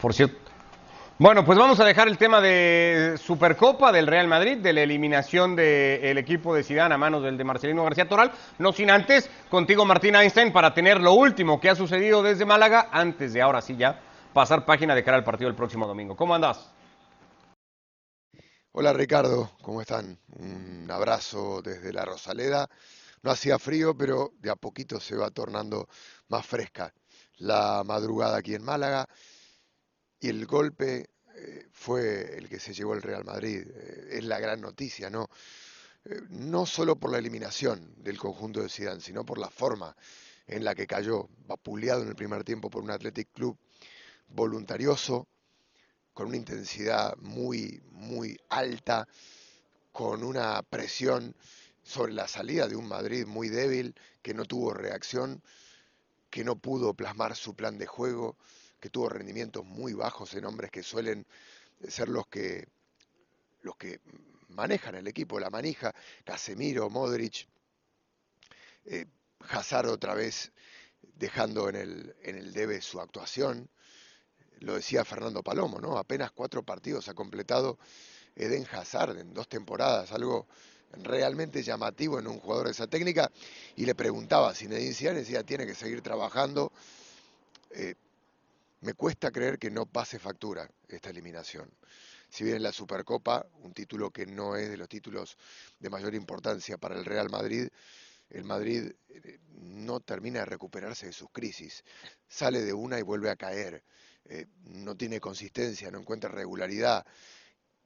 Por 0.00 0.14
cierto, 0.14 0.38
bueno, 1.18 1.44
pues 1.44 1.58
vamos 1.58 1.78
a 1.80 1.84
dejar 1.84 2.08
el 2.08 2.16
tema 2.16 2.40
de 2.40 3.18
Supercopa 3.22 3.92
del 3.92 4.06
Real 4.06 4.26
Madrid, 4.26 4.56
de 4.56 4.72
la 4.72 4.80
eliminación 4.80 5.54
del 5.54 6.16
equipo 6.16 6.54
de 6.54 6.64
Zidane 6.64 6.94
a 6.94 6.98
manos 6.98 7.22
del 7.22 7.36
de 7.36 7.44
Marcelino 7.44 7.84
García 7.84 8.08
Toral, 8.08 8.32
no 8.58 8.72
sin 8.72 8.90
antes 8.90 9.28
contigo 9.50 9.84
Martín 9.84 10.16
Einstein 10.16 10.50
para 10.50 10.72
tener 10.72 10.98
lo 10.98 11.12
último 11.12 11.60
que 11.60 11.68
ha 11.68 11.74
sucedido 11.74 12.22
desde 12.22 12.46
Málaga 12.46 12.88
antes 12.90 13.34
de 13.34 13.42
ahora 13.42 13.60
sí 13.60 13.76
ya 13.76 14.00
pasar 14.32 14.64
página 14.64 14.94
de 14.94 15.04
cara 15.04 15.18
al 15.18 15.24
partido 15.24 15.50
del 15.50 15.56
próximo 15.56 15.86
domingo. 15.86 16.16
¿Cómo 16.16 16.34
andas? 16.34 16.72
Hola 18.74 18.94
Ricardo, 18.94 19.52
¿cómo 19.60 19.82
están? 19.82 20.18
Un 20.36 20.90
abrazo 20.90 21.60
desde 21.60 21.92
la 21.92 22.06
Rosaleda. 22.06 22.70
No 23.22 23.30
hacía 23.30 23.58
frío, 23.58 23.94
pero 23.94 24.32
de 24.38 24.48
a 24.48 24.56
poquito 24.56 24.98
se 24.98 25.14
va 25.14 25.30
tornando 25.30 25.88
más 26.28 26.46
fresca 26.46 26.94
la 27.36 27.82
madrugada 27.84 28.38
aquí 28.38 28.54
en 28.54 28.64
Málaga 28.64 29.06
y 30.18 30.28
el 30.28 30.46
golpe 30.46 31.10
eh, 31.36 31.66
fue 31.70 32.38
el 32.38 32.48
que 32.48 32.58
se 32.58 32.72
llevó 32.72 32.94
el 32.94 33.02
Real 33.02 33.24
Madrid. 33.24 33.66
Eh, 33.68 34.08
es 34.12 34.24
la 34.24 34.40
gran 34.40 34.62
noticia, 34.62 35.10
¿no? 35.10 35.28
Eh, 36.06 36.22
no 36.30 36.64
solo 36.64 36.96
por 36.96 37.12
la 37.12 37.18
eliminación 37.18 37.94
del 38.02 38.16
conjunto 38.16 38.62
de 38.62 38.70
Zidane, 38.70 39.02
sino 39.02 39.26
por 39.26 39.36
la 39.36 39.50
forma 39.50 39.94
en 40.46 40.64
la 40.64 40.74
que 40.74 40.86
cayó, 40.86 41.28
vapuleado 41.46 42.02
en 42.02 42.08
el 42.08 42.16
primer 42.16 42.42
tiempo 42.42 42.70
por 42.70 42.82
un 42.82 42.90
Athletic 42.90 43.32
Club 43.32 43.58
voluntarioso, 44.28 45.28
con 46.12 46.28
una 46.28 46.36
intensidad 46.36 47.16
muy, 47.18 47.80
muy 47.90 48.38
alta, 48.48 49.08
con 49.92 50.22
una 50.24 50.62
presión 50.62 51.34
sobre 51.82 52.12
la 52.12 52.28
salida 52.28 52.68
de 52.68 52.76
un 52.76 52.86
Madrid 52.86 53.26
muy 53.26 53.48
débil, 53.48 53.94
que 54.22 54.34
no 54.34 54.44
tuvo 54.44 54.72
reacción, 54.72 55.42
que 56.30 56.44
no 56.44 56.56
pudo 56.56 56.94
plasmar 56.94 57.36
su 57.36 57.54
plan 57.54 57.78
de 57.78 57.86
juego, 57.86 58.36
que 58.80 58.90
tuvo 58.90 59.08
rendimientos 59.08 59.64
muy 59.64 59.92
bajos 59.92 60.34
en 60.34 60.44
hombres 60.44 60.70
que 60.70 60.82
suelen 60.82 61.26
ser 61.88 62.08
los 62.08 62.26
que, 62.28 62.68
los 63.62 63.76
que 63.76 64.00
manejan 64.48 64.94
el 64.94 65.06
equipo, 65.06 65.40
la 65.40 65.50
manija, 65.50 65.94
Casemiro, 66.24 66.88
Modric, 66.90 67.48
eh, 68.84 69.06
Hazard 69.48 69.88
otra 69.88 70.14
vez 70.14 70.52
dejando 71.16 71.68
en 71.68 71.76
el, 71.76 72.16
en 72.22 72.36
el 72.36 72.52
debe 72.52 72.80
su 72.80 73.00
actuación. 73.00 73.68
Lo 74.62 74.74
decía 74.74 75.04
Fernando 75.04 75.42
Palomo, 75.42 75.80
¿no? 75.80 75.98
Apenas 75.98 76.30
cuatro 76.30 76.62
partidos 76.62 77.08
ha 77.08 77.14
completado 77.14 77.78
Eden 78.36 78.66
Hazard 78.70 79.18
en 79.18 79.34
dos 79.34 79.48
temporadas, 79.48 80.12
algo 80.12 80.46
realmente 81.02 81.62
llamativo 81.62 82.18
en 82.18 82.28
un 82.28 82.38
jugador 82.38 82.66
de 82.66 82.72
esa 82.72 82.86
técnica. 82.86 83.30
Y 83.76 83.86
le 83.86 83.94
preguntaba 83.94 84.54
si 84.54 84.68
Nedin 84.68 84.94
decía, 85.14 85.42
tiene 85.42 85.66
que 85.66 85.74
seguir 85.74 86.00
trabajando. 86.00 86.72
Eh, 87.70 87.94
me 88.82 88.94
cuesta 88.94 89.30
creer 89.32 89.58
que 89.58 89.70
no 89.70 89.86
pase 89.86 90.18
factura 90.18 90.68
esta 90.88 91.10
eliminación. 91.10 91.68
Si 92.28 92.44
bien 92.44 92.56
en 92.56 92.62
la 92.62 92.72
Supercopa, 92.72 93.44
un 93.62 93.72
título 93.72 94.10
que 94.10 94.26
no 94.26 94.56
es 94.56 94.70
de 94.70 94.76
los 94.76 94.88
títulos 94.88 95.36
de 95.80 95.90
mayor 95.90 96.14
importancia 96.14 96.78
para 96.78 96.96
el 96.96 97.04
Real 97.04 97.28
Madrid, 97.30 97.68
el 98.30 98.44
Madrid 98.44 98.92
eh, 99.08 99.38
no 99.54 100.00
termina 100.00 100.40
de 100.40 100.46
recuperarse 100.46 101.06
de 101.06 101.12
sus 101.12 101.30
crisis. 101.30 101.84
Sale 102.28 102.62
de 102.62 102.72
una 102.72 102.98
y 102.98 103.02
vuelve 103.02 103.28
a 103.28 103.36
caer. 103.36 103.82
Eh, 104.26 104.46
no 104.64 104.96
tiene 104.96 105.20
consistencia, 105.20 105.90
no 105.90 105.98
encuentra 105.98 106.30
regularidad 106.30 107.04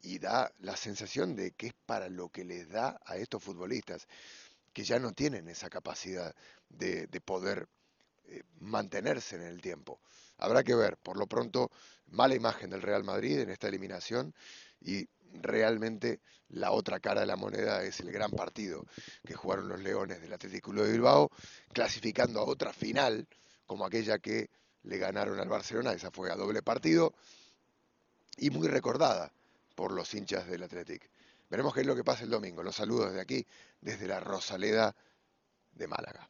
y 0.03 0.19
da 0.19 0.53
la 0.61 0.77
sensación 0.77 1.35
de 1.35 1.53
que 1.53 1.69
es 1.69 1.75
para 1.87 2.09
lo 2.09 2.29
que 2.29 2.45
les 2.45 2.69
da 2.69 3.01
a 3.05 3.17
estos 3.17 3.43
futbolistas, 3.43 4.07
que 4.73 4.85
ya 4.85 4.99
no 4.99 5.13
tienen 5.13 5.49
esa 5.49 5.71
capacidad 5.71 6.35
de, 6.69 7.09
poder 7.25 7.69
eh, 8.27 8.43
mantenerse 8.61 9.37
en 9.37 9.43
el 9.43 9.61
tiempo. 9.61 10.01
Habrá 10.37 10.63
que 10.63 10.75
ver, 10.75 10.99
por 10.99 11.17
lo 11.17 11.27
pronto, 11.27 11.71
mala 12.09 12.35
imagen 12.35 12.71
del 12.71 12.83
Real 12.83 13.03
Madrid 13.03 13.41
en 13.41 13.51
esta 13.51 13.69
eliminación 13.69 14.35
y 14.81 15.09
realmente 15.33 16.21
la 16.49 16.73
otra 16.73 17.01
cara 17.01 17.23
de 17.23 17.27
la 17.27 17.37
moneda 17.37 17.83
es 17.83 18.01
el 18.01 18.13
gran 18.13 18.31
partido 18.31 18.85
que 19.25 19.35
jugaron 19.35 19.69
los 19.69 19.81
Leones 19.81 20.21
del 20.21 20.33
Atlético 20.33 20.73
de 20.73 20.93
Bilbao, 20.93 21.31
clasificando 21.73 22.41
a 22.41 22.45
otra 22.45 22.73
final 22.73 23.27
como 23.67 23.85
aquella 23.85 24.19
que 24.19 24.51
le 24.87 24.99
ganaron 24.99 25.39
al 25.39 25.49
Barcelona, 25.49 25.93
esa 25.93 26.11
fue 26.11 26.31
a 26.31 26.37
doble 26.37 26.63
partido 26.63 27.13
y 28.37 28.51
muy 28.51 28.69
recordada 28.69 29.31
por 29.75 29.93
los 29.93 30.13
hinchas 30.15 30.47
del 30.47 30.63
Atlético. 30.63 31.07
Veremos 31.51 31.75
qué 31.75 31.81
es 31.81 31.87
lo 31.87 31.95
que 31.95 32.05
pasa 32.05 32.25
el 32.25 32.31
domingo. 32.31 32.63
Los 32.63 32.77
saludos 32.77 33.09
desde 33.09 33.21
aquí, 33.21 33.47
desde 33.81 34.07
la 34.07 34.21
Rosaleda 34.21 34.95
de 35.73 35.89
Málaga. 35.89 36.29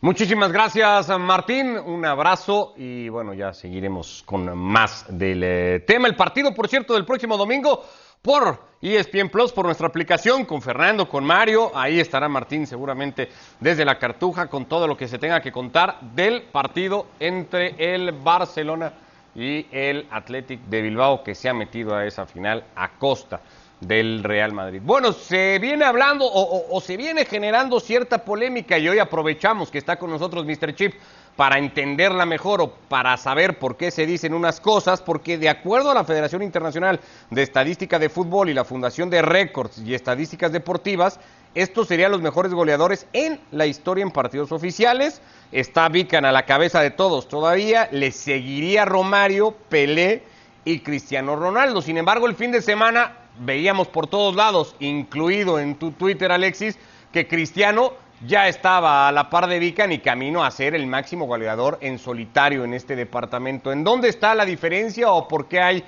Muchísimas 0.00 0.52
gracias, 0.52 1.08
Martín. 1.18 1.76
Un 1.76 2.04
abrazo 2.04 2.72
y 2.76 3.08
bueno, 3.08 3.34
ya 3.34 3.52
seguiremos 3.52 4.22
con 4.24 4.56
más 4.56 5.06
del 5.08 5.42
eh, 5.42 5.80
tema. 5.80 6.06
El 6.06 6.14
partido, 6.14 6.54
por 6.54 6.68
cierto, 6.68 6.94
del 6.94 7.04
próximo 7.04 7.36
domingo 7.36 7.84
por 8.22 8.68
ESPN 8.80 9.28
Plus, 9.28 9.52
por 9.52 9.64
nuestra 9.64 9.88
aplicación, 9.88 10.44
con 10.44 10.62
Fernando, 10.62 11.08
con 11.08 11.24
Mario. 11.24 11.72
Ahí 11.74 11.98
estará 11.98 12.28
Martín 12.28 12.66
seguramente 12.66 13.28
desde 13.58 13.84
la 13.84 13.98
cartuja 13.98 14.46
con 14.48 14.66
todo 14.66 14.86
lo 14.86 14.96
que 14.96 15.08
se 15.08 15.18
tenga 15.18 15.40
que 15.40 15.52
contar 15.52 16.00
del 16.00 16.42
partido 16.42 17.06
entre 17.18 17.74
el 17.94 18.12
Barcelona 18.12 18.92
y 19.34 19.66
el 19.70 20.06
Athletic 20.10 20.60
de 20.62 20.82
Bilbao 20.82 21.22
que 21.22 21.34
se 21.34 21.48
ha 21.48 21.54
metido 21.54 21.94
a 21.94 22.06
esa 22.06 22.26
final 22.26 22.64
a 22.76 22.90
costa 22.90 23.40
del 23.80 24.24
Real 24.24 24.52
Madrid. 24.52 24.80
Bueno, 24.82 25.12
se 25.12 25.58
viene 25.58 25.84
hablando 25.84 26.24
o, 26.28 26.80
se 26.80 26.96
viene 26.96 27.24
generando 27.24 27.78
cierta 27.78 28.24
polémica 28.24 28.78
y 28.78 28.88
hoy 28.88 28.98
aprovechamos 28.98 29.70
que 29.70 29.78
está 29.78 29.96
con 29.96 30.10
nosotros 30.10 30.44
Mr. 30.44 30.74
Chip 30.74 30.94
para 31.38 31.58
entenderla 31.58 32.26
mejor 32.26 32.60
o 32.60 32.72
para 32.88 33.16
saber 33.16 33.60
por 33.60 33.76
qué 33.76 33.92
se 33.92 34.06
dicen 34.06 34.34
unas 34.34 34.60
cosas, 34.60 35.00
porque 35.00 35.38
de 35.38 35.48
acuerdo 35.48 35.92
a 35.92 35.94
la 35.94 36.02
Federación 36.02 36.42
Internacional 36.42 36.98
de 37.30 37.42
Estadística 37.44 38.00
de 38.00 38.08
Fútbol 38.08 38.48
y 38.48 38.54
la 38.54 38.64
Fundación 38.64 39.08
de 39.08 39.22
Récords 39.22 39.78
y 39.78 39.94
Estadísticas 39.94 40.50
Deportivas, 40.50 41.20
estos 41.54 41.86
serían 41.86 42.10
los 42.10 42.22
mejores 42.22 42.52
goleadores 42.52 43.06
en 43.12 43.38
la 43.52 43.66
historia 43.66 44.02
en 44.02 44.10
partidos 44.10 44.50
oficiales. 44.50 45.22
Está 45.52 45.88
Vican 45.88 46.24
a 46.24 46.32
la 46.32 46.44
cabeza 46.44 46.80
de 46.80 46.90
todos 46.90 47.28
todavía, 47.28 47.88
le 47.92 48.10
seguiría 48.10 48.84
Romario, 48.84 49.54
Pelé 49.68 50.24
y 50.64 50.80
Cristiano 50.80 51.36
Ronaldo. 51.36 51.82
Sin 51.82 51.98
embargo, 51.98 52.26
el 52.26 52.34
fin 52.34 52.50
de 52.50 52.62
semana 52.62 53.12
veíamos 53.38 53.86
por 53.86 54.08
todos 54.08 54.34
lados, 54.34 54.74
incluido 54.80 55.60
en 55.60 55.76
tu 55.76 55.92
Twitter, 55.92 56.32
Alexis, 56.32 56.76
que 57.12 57.28
Cristiano 57.28 57.92
ya 58.26 58.48
estaba 58.48 59.08
a 59.08 59.12
la 59.12 59.30
par 59.30 59.46
de 59.46 59.58
Vican 59.58 59.92
y 59.92 59.98
camino 59.98 60.44
a 60.44 60.50
ser 60.50 60.74
el 60.74 60.86
máximo 60.86 61.26
goleador 61.26 61.78
en 61.80 61.98
solitario 61.98 62.64
en 62.64 62.74
este 62.74 62.96
departamento. 62.96 63.70
¿En 63.72 63.84
dónde 63.84 64.08
está 64.08 64.34
la 64.34 64.44
diferencia 64.44 65.10
o 65.12 65.28
por 65.28 65.46
qué 65.46 65.60
hay 65.60 65.84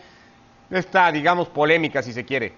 esta, 0.70 1.10
digamos, 1.10 1.48
polémica, 1.48 2.02
si 2.02 2.12
se 2.12 2.24
quiere? 2.24 2.52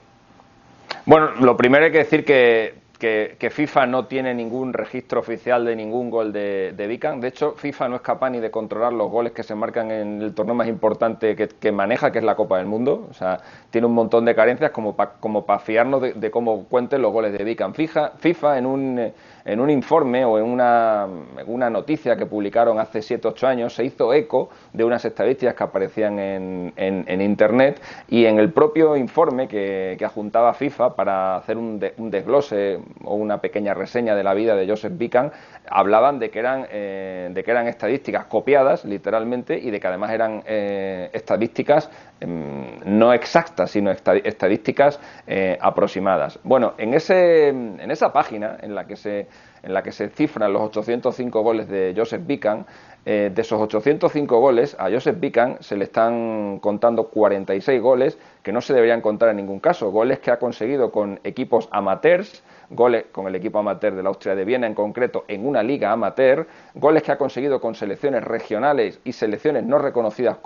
Bueno, 1.06 1.30
lo 1.40 1.56
primero 1.56 1.86
hay 1.86 1.92
que 1.92 1.98
decir 1.98 2.24
que 2.24 3.50
FIFA 3.50 3.86
no 3.86 4.04
tiene 4.04 4.34
ningún 4.34 4.72
registro 4.72 5.20
oficial 5.20 5.64
de 5.64 5.74
ningún 5.74 6.10
gol 6.10 6.32
de, 6.32 6.72
de 6.76 6.86
Vican. 6.86 7.20
De 7.20 7.28
hecho, 7.28 7.54
FIFA 7.56 7.88
no 7.88 7.96
es 7.96 8.02
capaz 8.02 8.30
ni 8.30 8.40
de 8.40 8.50
controlar 8.50 8.92
los 8.92 9.10
goles 9.10 9.32
que 9.32 9.42
se 9.42 9.54
marcan 9.54 9.90
en 9.90 10.20
el 10.20 10.34
torneo 10.34 10.54
más 10.54 10.68
importante 10.68 11.34
que, 11.34 11.72
maneja, 11.72 12.12
que 12.12 12.18
es 12.18 12.24
la 12.24 12.36
Copa 12.36 12.58
del 12.58 12.66
Mundo. 12.66 13.08
O 13.10 13.14
sea, 13.14 13.40
tiene 13.70 13.86
un 13.86 13.94
montón 13.94 14.24
de 14.26 14.34
carencias 14.34 14.70
como 14.70 14.94
para 14.94 15.58
fiarnos 15.58 16.02
de, 16.14 16.30
cómo 16.30 16.66
cuenten 16.66 17.02
los 17.02 17.12
goles 17.12 17.32
de 17.32 17.42
Vican. 17.42 17.74
FIFA, 17.74 18.12
FIFA 18.18 18.58
en 18.58 18.66
un 18.66 19.12
en 19.44 19.60
un 19.60 19.70
informe 19.70 20.24
o 20.24 20.38
en 20.38 20.44
una, 20.44 21.06
una 21.46 21.70
noticia 21.70 22.16
que 22.16 22.26
publicaron 22.26 22.78
hace 22.78 23.02
7 23.02 23.28
8 23.28 23.46
años, 23.46 23.74
se 23.74 23.84
hizo 23.84 24.12
eco 24.12 24.50
de 24.72 24.84
unas 24.84 25.04
estadísticas 25.04 25.54
que 25.54 25.64
aparecían 25.64 26.18
en, 26.18 26.72
en, 26.76 27.20
Internet 27.22 27.80
y 28.08 28.24
en 28.24 28.38
el 28.38 28.52
propio 28.52 28.96
informe 28.96 29.46
que, 29.48 29.96
que 29.98 30.04
ajuntaba 30.04 30.54
FIFA 30.54 30.96
para 30.96 31.36
hacer 31.36 31.56
un, 31.56 31.80
un, 31.98 32.10
desglose 32.10 32.80
o 33.04 33.14
una 33.14 33.40
pequeña 33.40 33.74
reseña 33.74 34.14
de 34.14 34.24
la 34.24 34.34
vida 34.34 34.56
de 34.56 34.68
Joseph 34.68 34.92
Bican, 34.96 35.32
hablaban 35.68 36.18
de 36.18 36.30
que 36.30 36.38
eran, 36.38 36.66
eh, 36.70 37.30
de 37.32 37.44
que 37.44 37.50
eran 37.50 37.68
estadísticas 37.68 38.26
copiadas, 38.26 38.84
literalmente, 38.84 39.58
y 39.58 39.70
de 39.70 39.80
que 39.80 39.86
además 39.86 40.10
eran 40.12 40.42
eh, 40.46 41.10
estadísticas 41.12 41.90
no 42.26 43.12
exactas, 43.12 43.70
sino 43.70 43.90
estadísticas 43.90 45.00
eh, 45.26 45.58
aproximadas. 45.60 46.38
Bueno, 46.44 46.74
en, 46.78 46.94
ese, 46.94 47.48
en 47.48 47.90
esa 47.90 48.12
página 48.12 48.58
en 48.60 48.74
la 48.74 48.86
que 48.86 48.96
se 48.96 49.26
en 49.62 49.72
la 49.72 49.82
que 49.82 49.92
se 49.92 50.08
cifran 50.08 50.52
los 50.52 50.62
805 50.62 51.40
goles 51.40 51.68
de 51.68 51.94
Joseph 51.96 52.22
Bican, 52.26 52.66
de 53.04 53.32
esos 53.36 53.60
805 53.60 54.40
goles, 54.40 54.76
a 54.78 54.90
Joseph 54.90 55.18
Bican 55.18 55.56
se 55.60 55.76
le 55.76 55.84
están 55.84 56.58
contando 56.60 57.08
46 57.08 57.80
goles 57.80 58.18
que 58.42 58.52
no 58.52 58.60
se 58.60 58.74
deberían 58.74 59.00
contar 59.00 59.28
en 59.30 59.36
ningún 59.36 59.60
caso, 59.60 59.90
goles 59.90 60.18
que 60.20 60.30
ha 60.30 60.38
conseguido 60.38 60.90
con 60.90 61.20
equipos 61.24 61.68
amateurs, 61.70 62.42
goles 62.70 63.06
con 63.12 63.26
el 63.26 63.34
equipo 63.34 63.58
amateur 63.58 63.94
de 63.94 64.02
la 64.02 64.08
Austria 64.08 64.34
de 64.34 64.44
Viena 64.44 64.66
en 64.66 64.74
concreto 64.74 65.24
en 65.28 65.46
una 65.46 65.62
liga 65.62 65.92
amateur, 65.92 66.46
goles 66.74 67.02
que 67.02 67.12
ha 67.12 67.18
conseguido 67.18 67.60
con 67.60 67.74
selecciones 67.74 68.24
regionales 68.24 69.00
y 69.04 69.12
selecciones 69.12 69.64
no 69.64 69.78
reconocidas 69.78 70.38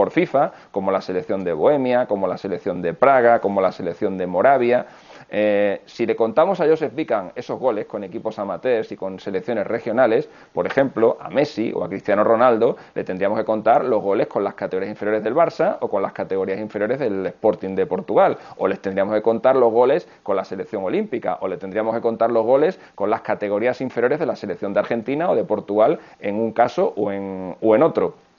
por 0.00 0.12
FIFA, 0.12 0.52
como 0.70 0.90
la 0.90 1.02
selección 1.02 1.44
de 1.44 1.52
Bohemia, 1.52 2.06
como 2.06 2.26
la 2.26 2.38
selección 2.38 2.80
de 2.80 2.94
Praga, 2.94 3.38
como 3.38 3.60
la 3.60 3.70
selección 3.70 4.16
de 4.16 4.26
Moravia. 4.26 4.86
Eh, 5.28 5.82
si 5.84 6.06
le 6.06 6.16
contamos 6.16 6.58
a 6.62 6.66
Joseph 6.66 6.94
Bican 6.94 7.32
esos 7.34 7.60
goles 7.60 7.84
con 7.84 8.02
equipos 8.02 8.38
amateurs 8.38 8.90
y 8.92 8.96
con 8.96 9.20
selecciones 9.20 9.66
regionales, 9.66 10.30
por 10.54 10.66
ejemplo, 10.66 11.18
a 11.20 11.28
Messi 11.28 11.70
o 11.74 11.84
a 11.84 11.88
Cristiano 11.90 12.24
Ronaldo, 12.24 12.78
le 12.94 13.04
tendríamos 13.04 13.38
que 13.38 13.44
contar 13.44 13.84
los 13.84 14.02
goles 14.02 14.26
con 14.26 14.42
las 14.42 14.54
categorías 14.54 14.90
inferiores 14.90 15.22
del 15.22 15.34
Barça 15.34 15.76
o 15.80 15.90
con 15.90 16.00
las 16.00 16.14
categorías 16.14 16.58
inferiores 16.58 16.98
del 16.98 17.26
Sporting 17.26 17.74
de 17.74 17.84
Portugal, 17.84 18.38
o 18.56 18.66
les 18.68 18.80
tendríamos 18.80 19.14
que 19.14 19.20
contar 19.20 19.54
los 19.54 19.70
goles 19.70 20.08
con 20.22 20.34
la 20.34 20.46
selección 20.46 20.82
olímpica, 20.82 21.36
o 21.42 21.46
le 21.46 21.58
tendríamos 21.58 21.94
que 21.94 22.00
contar 22.00 22.30
los 22.30 22.46
goles 22.46 22.80
con 22.94 23.10
las 23.10 23.20
categorías 23.20 23.82
inferiores 23.82 24.18
de 24.18 24.24
la 24.24 24.34
selección 24.34 24.72
de 24.72 24.80
Argentina 24.80 25.28
o 25.28 25.36
de 25.36 25.44
Portugal 25.44 25.98
en 26.20 26.36
un 26.36 26.52
caso 26.52 26.94
o 26.96 27.12
en 27.12 27.82
otro. 27.82 28.29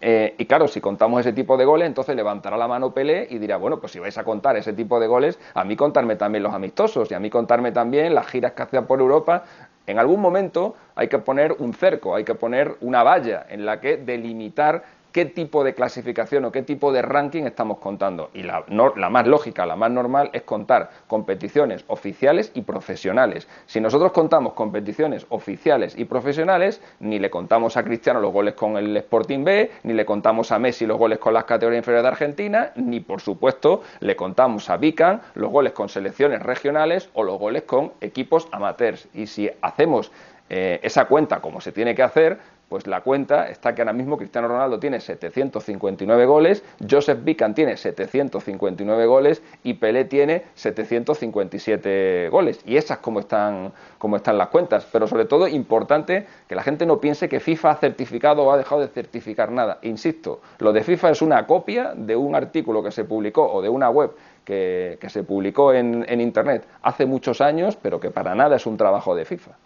Eh, 0.00 0.34
y 0.38 0.46
claro, 0.46 0.66
si 0.66 0.80
contamos 0.80 1.20
ese 1.20 1.32
tipo 1.32 1.56
de 1.56 1.64
goles, 1.64 1.86
entonces 1.86 2.16
levantará 2.16 2.56
la 2.56 2.66
mano 2.66 2.92
Pelé 2.94 3.26
y 3.30 3.38
dirá, 3.38 3.58
bueno, 3.58 3.80
pues 3.80 3.92
si 3.92 3.98
vais 3.98 4.16
a 4.16 4.24
contar 4.24 4.56
ese 4.56 4.72
tipo 4.72 4.98
de 4.98 5.06
goles, 5.06 5.38
a 5.54 5.64
mí 5.64 5.76
contarme 5.76 6.16
también 6.16 6.42
los 6.42 6.54
amistosos 6.54 7.10
y 7.10 7.14
a 7.14 7.20
mí 7.20 7.28
contarme 7.28 7.70
también 7.72 8.14
las 8.14 8.26
giras 8.26 8.52
que 8.52 8.62
hacían 8.62 8.86
por 8.86 9.00
Europa. 9.00 9.44
En 9.86 9.98
algún 9.98 10.20
momento 10.20 10.74
hay 10.94 11.08
que 11.08 11.18
poner 11.18 11.52
un 11.58 11.74
cerco, 11.74 12.14
hay 12.14 12.24
que 12.24 12.34
poner 12.34 12.76
una 12.80 13.02
valla 13.02 13.46
en 13.48 13.66
la 13.66 13.80
que 13.80 13.98
delimitar 13.98 14.84
qué 15.12 15.24
tipo 15.24 15.64
de 15.64 15.74
clasificación 15.74 16.44
o 16.44 16.52
qué 16.52 16.62
tipo 16.62 16.92
de 16.92 17.02
ranking 17.02 17.44
estamos 17.44 17.78
contando. 17.78 18.30
Y 18.34 18.42
la, 18.42 18.64
la, 18.68 19.10
más 19.10 19.26
lógica, 19.26 19.66
la 19.66 19.76
más 19.76 19.90
normal 19.90 20.30
es 20.32 20.42
contar 20.42 20.90
competiciones 21.06 21.84
oficiales 21.88 22.52
y 22.54 22.62
profesionales. 22.62 23.48
Si 23.66 23.80
nosotros 23.80 24.12
contamos 24.12 24.54
competiciones 24.54 25.26
oficiales 25.30 25.96
y 25.96 26.04
profesionales, 26.04 26.80
ni 27.00 27.18
le 27.18 27.30
contamos 27.30 27.76
a 27.76 27.82
Cristiano 27.82 28.20
los 28.20 28.32
goles 28.32 28.54
con 28.54 28.76
el 28.76 28.96
Sporting 28.96 29.44
B, 29.44 29.70
ni 29.82 29.92
le 29.92 30.04
contamos 30.04 30.52
a 30.52 30.58
Messi 30.58 30.86
los 30.86 30.98
goles 30.98 31.18
con 31.18 31.34
las 31.34 31.44
categorías 31.44 31.80
inferiores 31.80 32.04
de 32.04 32.08
Argentina, 32.08 32.72
ni 32.76 33.00
por 33.00 33.20
supuesto 33.20 33.82
le 34.00 34.16
contamos 34.16 34.70
a 34.70 34.76
Vican 34.76 35.20
los 35.34 35.50
goles 35.50 35.72
con 35.72 35.88
selecciones 35.88 36.42
regionales 36.42 37.10
o 37.14 37.22
los 37.22 37.38
goles 37.38 37.62
con 37.62 37.92
equipos 38.00 38.48
amateurs. 38.52 39.08
Y 39.14 39.26
si 39.26 39.50
hacemos 39.60 40.10
eh, 40.48 40.80
esa 40.82 41.04
cuenta 41.04 41.40
como 41.40 41.60
se 41.60 41.72
tiene 41.72 41.94
que 41.94 42.02
hacer, 42.02 42.38
pues 42.70 42.86
la 42.86 43.00
cuenta 43.00 43.48
está 43.48 43.74
que 43.74 43.82
ahora 43.82 43.92
mismo 43.92 44.16
Cristiano 44.16 44.46
Ronaldo 44.46 44.78
tiene 44.78 45.00
759 45.00 46.24
goles, 46.24 46.62
Joseph 46.88 47.18
Bican 47.24 47.52
tiene 47.52 47.76
759 47.76 49.06
goles 49.06 49.42
y 49.64 49.74
Pelé 49.74 50.04
tiene 50.04 50.44
757 50.54 52.28
goles. 52.30 52.60
Y 52.64 52.76
esas 52.76 52.98
como 52.98 53.18
están, 53.18 53.72
como 53.98 54.14
están 54.14 54.38
las 54.38 54.50
cuentas. 54.50 54.86
Pero 54.92 55.08
sobre 55.08 55.24
todo 55.24 55.48
importante 55.48 56.28
que 56.46 56.54
la 56.54 56.62
gente 56.62 56.86
no 56.86 57.00
piense 57.00 57.28
que 57.28 57.40
FIFA 57.40 57.72
ha 57.72 57.76
certificado 57.76 58.44
o 58.44 58.52
ha 58.52 58.56
dejado 58.56 58.82
de 58.82 58.86
certificar 58.86 59.50
nada. 59.50 59.80
Insisto, 59.82 60.40
lo 60.60 60.72
de 60.72 60.84
FIFA 60.84 61.10
es 61.10 61.22
una 61.22 61.48
copia 61.48 61.92
de 61.96 62.14
un 62.14 62.36
artículo 62.36 62.84
que 62.84 62.92
se 62.92 63.02
publicó 63.02 63.52
o 63.52 63.60
de 63.62 63.68
una 63.68 63.90
web 63.90 64.12
que, 64.44 64.96
se 65.08 65.24
publicó 65.24 65.74
en 65.74 66.20
Internet 66.20 66.68
hace 66.82 67.04
muchos 67.04 67.40
años, 67.40 67.76
pero 67.82 67.98
que 67.98 68.10
para 68.10 68.36
nada 68.36 68.54
es 68.54 68.66
un 68.66 68.76
trabajo 68.76 69.16
de 69.16 69.24
FIFA. 69.24 69.56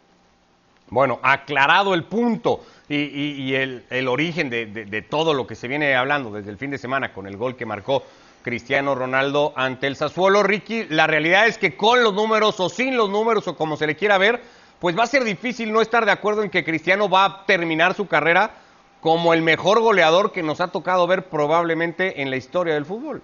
Bueno, 0.90 1.18
aclarado 1.22 1.94
el 1.94 2.04
punto 2.04 2.60
y, 2.88 3.54
el, 3.54 4.08
origen 4.08 4.50
de, 4.50 5.06
todo 5.08 5.34
lo 5.34 5.46
que 5.46 5.54
se 5.54 5.68
viene 5.68 5.94
hablando 5.94 6.30
desde 6.30 6.50
el 6.50 6.58
fin 6.58 6.70
de 6.70 6.78
semana 6.78 7.12
con 7.12 7.26
el 7.26 7.36
gol 7.36 7.56
que 7.56 7.66
marcó 7.66 8.02
Cristiano 8.42 8.94
Ronaldo 8.94 9.54
ante 9.56 9.86
el 9.86 9.96
Sassuolo. 9.96 10.42
Ricky, 10.42 10.86
la 10.90 11.06
realidad 11.06 11.46
es 11.46 11.56
que 11.56 11.76
con 11.76 12.02
los 12.02 12.12
números 12.12 12.60
o 12.60 12.68
sin 12.68 12.96
los 12.96 13.08
números 13.08 13.48
o 13.48 13.56
como 13.56 13.76
se 13.76 13.86
le 13.86 13.96
quiera 13.96 14.18
ver, 14.18 14.42
pues 14.78 14.98
va 14.98 15.04
a 15.04 15.06
ser 15.06 15.24
difícil 15.24 15.72
no 15.72 15.80
estar 15.80 16.04
de 16.04 16.12
acuerdo 16.12 16.42
en 16.42 16.50
que 16.50 16.64
Cristiano 16.64 17.08
va 17.08 17.24
a 17.24 17.46
terminar 17.46 17.94
su 17.94 18.06
carrera 18.06 18.50
como 19.00 19.32
el 19.32 19.42
mejor 19.42 19.80
goleador 19.80 20.32
que 20.32 20.42
nos 20.42 20.60
ha 20.60 20.68
tocado 20.68 21.06
ver 21.06 21.24
probablemente 21.26 22.20
en 22.20 22.30
la 22.30 22.36
historia 22.36 22.74
del 22.74 22.84
fútbol. 22.84 23.22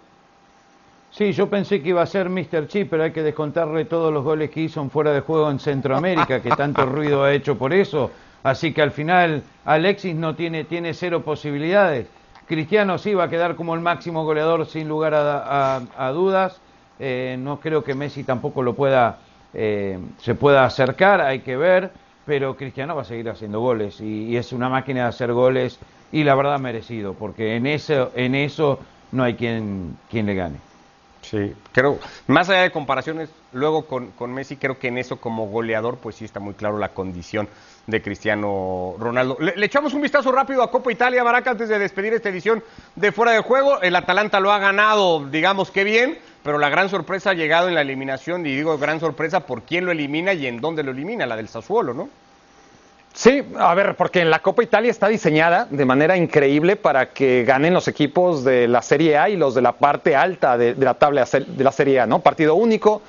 Sí, 1.10 1.32
yo 1.32 1.50
pensé 1.50 1.82
que 1.82 1.88
iba 1.88 2.02
a 2.02 2.06
ser 2.06 2.30
Mr. 2.30 2.68
Chip, 2.68 2.88
pero 2.88 3.02
hay 3.02 3.12
que 3.12 3.22
descontarle 3.22 3.84
todos 3.84 4.12
los 4.12 4.22
goles 4.22 4.50
que 4.50 4.60
hizo 4.60 4.80
en 4.80 4.90
fuera 4.90 5.12
de 5.12 5.20
juego 5.20 5.50
en 5.50 5.58
Centroamérica, 5.58 6.40
que 6.40 6.50
tanto 6.50 6.86
ruido 6.86 7.24
ha 7.24 7.32
hecho 7.32 7.58
por 7.58 7.72
eso. 7.72 8.10
Así 8.42 8.72
que 8.72 8.82
al 8.82 8.90
final 8.90 9.42
Alexis 9.64 10.14
no 10.14 10.34
tiene, 10.34 10.64
tiene 10.64 10.94
cero 10.94 11.22
posibilidades. 11.22 12.06
Cristiano 12.46 12.98
sí 12.98 13.14
va 13.14 13.24
a 13.24 13.30
quedar 13.30 13.54
como 13.54 13.74
el 13.74 13.80
máximo 13.80 14.24
goleador 14.24 14.66
sin 14.66 14.88
lugar 14.88 15.14
a, 15.14 16.10
dudas. 16.12 16.60
Eh, 16.98 17.36
no 17.38 17.60
creo 17.60 17.84
que 17.84 17.94
Messi 17.94 18.24
tampoco 18.24 18.62
lo 18.62 18.74
pueda, 18.74 19.18
eh, 19.54 19.98
se 20.18 20.34
pueda 20.34 20.64
acercar, 20.64 21.20
hay 21.20 21.40
que 21.40 21.56
ver, 21.56 21.92
pero 22.26 22.56
Cristiano 22.56 22.94
va 22.94 23.02
a 23.02 23.04
seguir 23.04 23.30
haciendo 23.30 23.60
goles 23.60 24.00
y, 24.00 24.24
y, 24.24 24.36
es 24.36 24.52
una 24.52 24.68
máquina 24.68 25.02
de 25.02 25.08
hacer 25.08 25.32
goles 25.32 25.78
y 26.12 26.24
la 26.24 26.34
verdad 26.34 26.58
merecido, 26.58 27.14
porque 27.14 27.56
en 27.56 27.66
eso, 27.66 28.10
en 28.14 28.34
eso 28.34 28.80
no 29.12 29.22
hay 29.22 29.34
quien, 29.34 29.96
quien 30.10 30.26
le 30.26 30.34
gane. 30.34 30.56
Sí, 31.22 31.52
creo, 31.72 31.98
más 32.26 32.48
allá 32.48 32.62
de 32.62 32.70
comparaciones, 32.70 33.30
luego 33.52 33.86
con, 33.86 34.10
con, 34.12 34.32
Messi, 34.32 34.56
creo 34.56 34.78
que 34.78 34.88
en 34.88 34.98
eso 34.98 35.20
como 35.20 35.46
goleador, 35.48 35.98
pues 35.98 36.16
sí 36.16 36.24
está 36.24 36.40
muy 36.40 36.54
claro 36.54 36.78
la 36.78 36.90
condición 36.90 37.48
de 37.86 38.02
Cristiano 38.02 38.94
Ronaldo. 38.98 39.36
Le, 39.40 39.64
echamos 39.64 39.94
un 39.94 40.02
vistazo 40.02 40.30
rápido 40.32 40.62
a 40.62 40.70
Copa 40.70 40.92
Italia, 40.92 41.22
Baraca, 41.22 41.50
antes 41.50 41.68
de 41.68 41.78
despedir 41.78 42.12
esta 42.12 42.28
edición 42.28 42.62
de 42.96 43.12
Fuera 43.12 43.32
de 43.32 43.40
Juego. 43.40 43.80
El 43.80 43.96
Atalanta 43.96 44.40
lo 44.40 44.52
ha 44.52 44.58
ganado, 44.58 45.26
digamos 45.26 45.70
que 45.70 45.84
bien, 45.84 46.18
pero 46.42 46.58
la 46.58 46.68
gran 46.68 46.88
sorpresa 46.88 47.30
ha 47.30 47.34
llegado 47.34 47.68
en 47.68 47.74
la 47.74 47.80
eliminación, 47.80 48.46
y 48.46 48.54
digo 48.54 48.78
gran 48.78 49.00
sorpresa 49.00 49.40
por 49.40 49.62
quién 49.62 49.84
lo 49.84 49.92
elimina 49.92 50.32
y 50.32 50.46
en 50.46 50.60
dónde 50.60 50.82
lo 50.82 50.92
elimina, 50.92 51.26
la 51.26 51.36
del 51.36 51.48
Sassuolo, 51.48 51.94
¿no? 51.94 52.08
Sí, 53.12 53.42
a 53.58 53.74
ver, 53.74 53.96
porque 53.96 54.20
en 54.20 54.30
la 54.30 54.38
Copa 54.38 54.62
Italia 54.62 54.90
está 54.90 55.08
diseñada 55.08 55.66
de 55.68 55.84
manera 55.84 56.16
increíble 56.16 56.76
para 56.76 57.06
que 57.12 57.44
ganen 57.44 57.74
los 57.74 57.88
equipos 57.88 58.44
de 58.44 58.68
la 58.68 58.82
Serie 58.82 59.18
A 59.18 59.28
y 59.28 59.36
los 59.36 59.54
de 59.54 59.62
la 59.62 59.72
parte 59.72 60.14
alta 60.14 60.56
de, 60.56 60.76
la 60.76 60.94
tabla 60.94 61.24
de 61.24 61.64
la 61.64 61.72
Serie 61.72 62.00
A, 62.00 62.06
¿no? 62.06 62.20
Partido 62.20 62.54
único, 62.54 63.02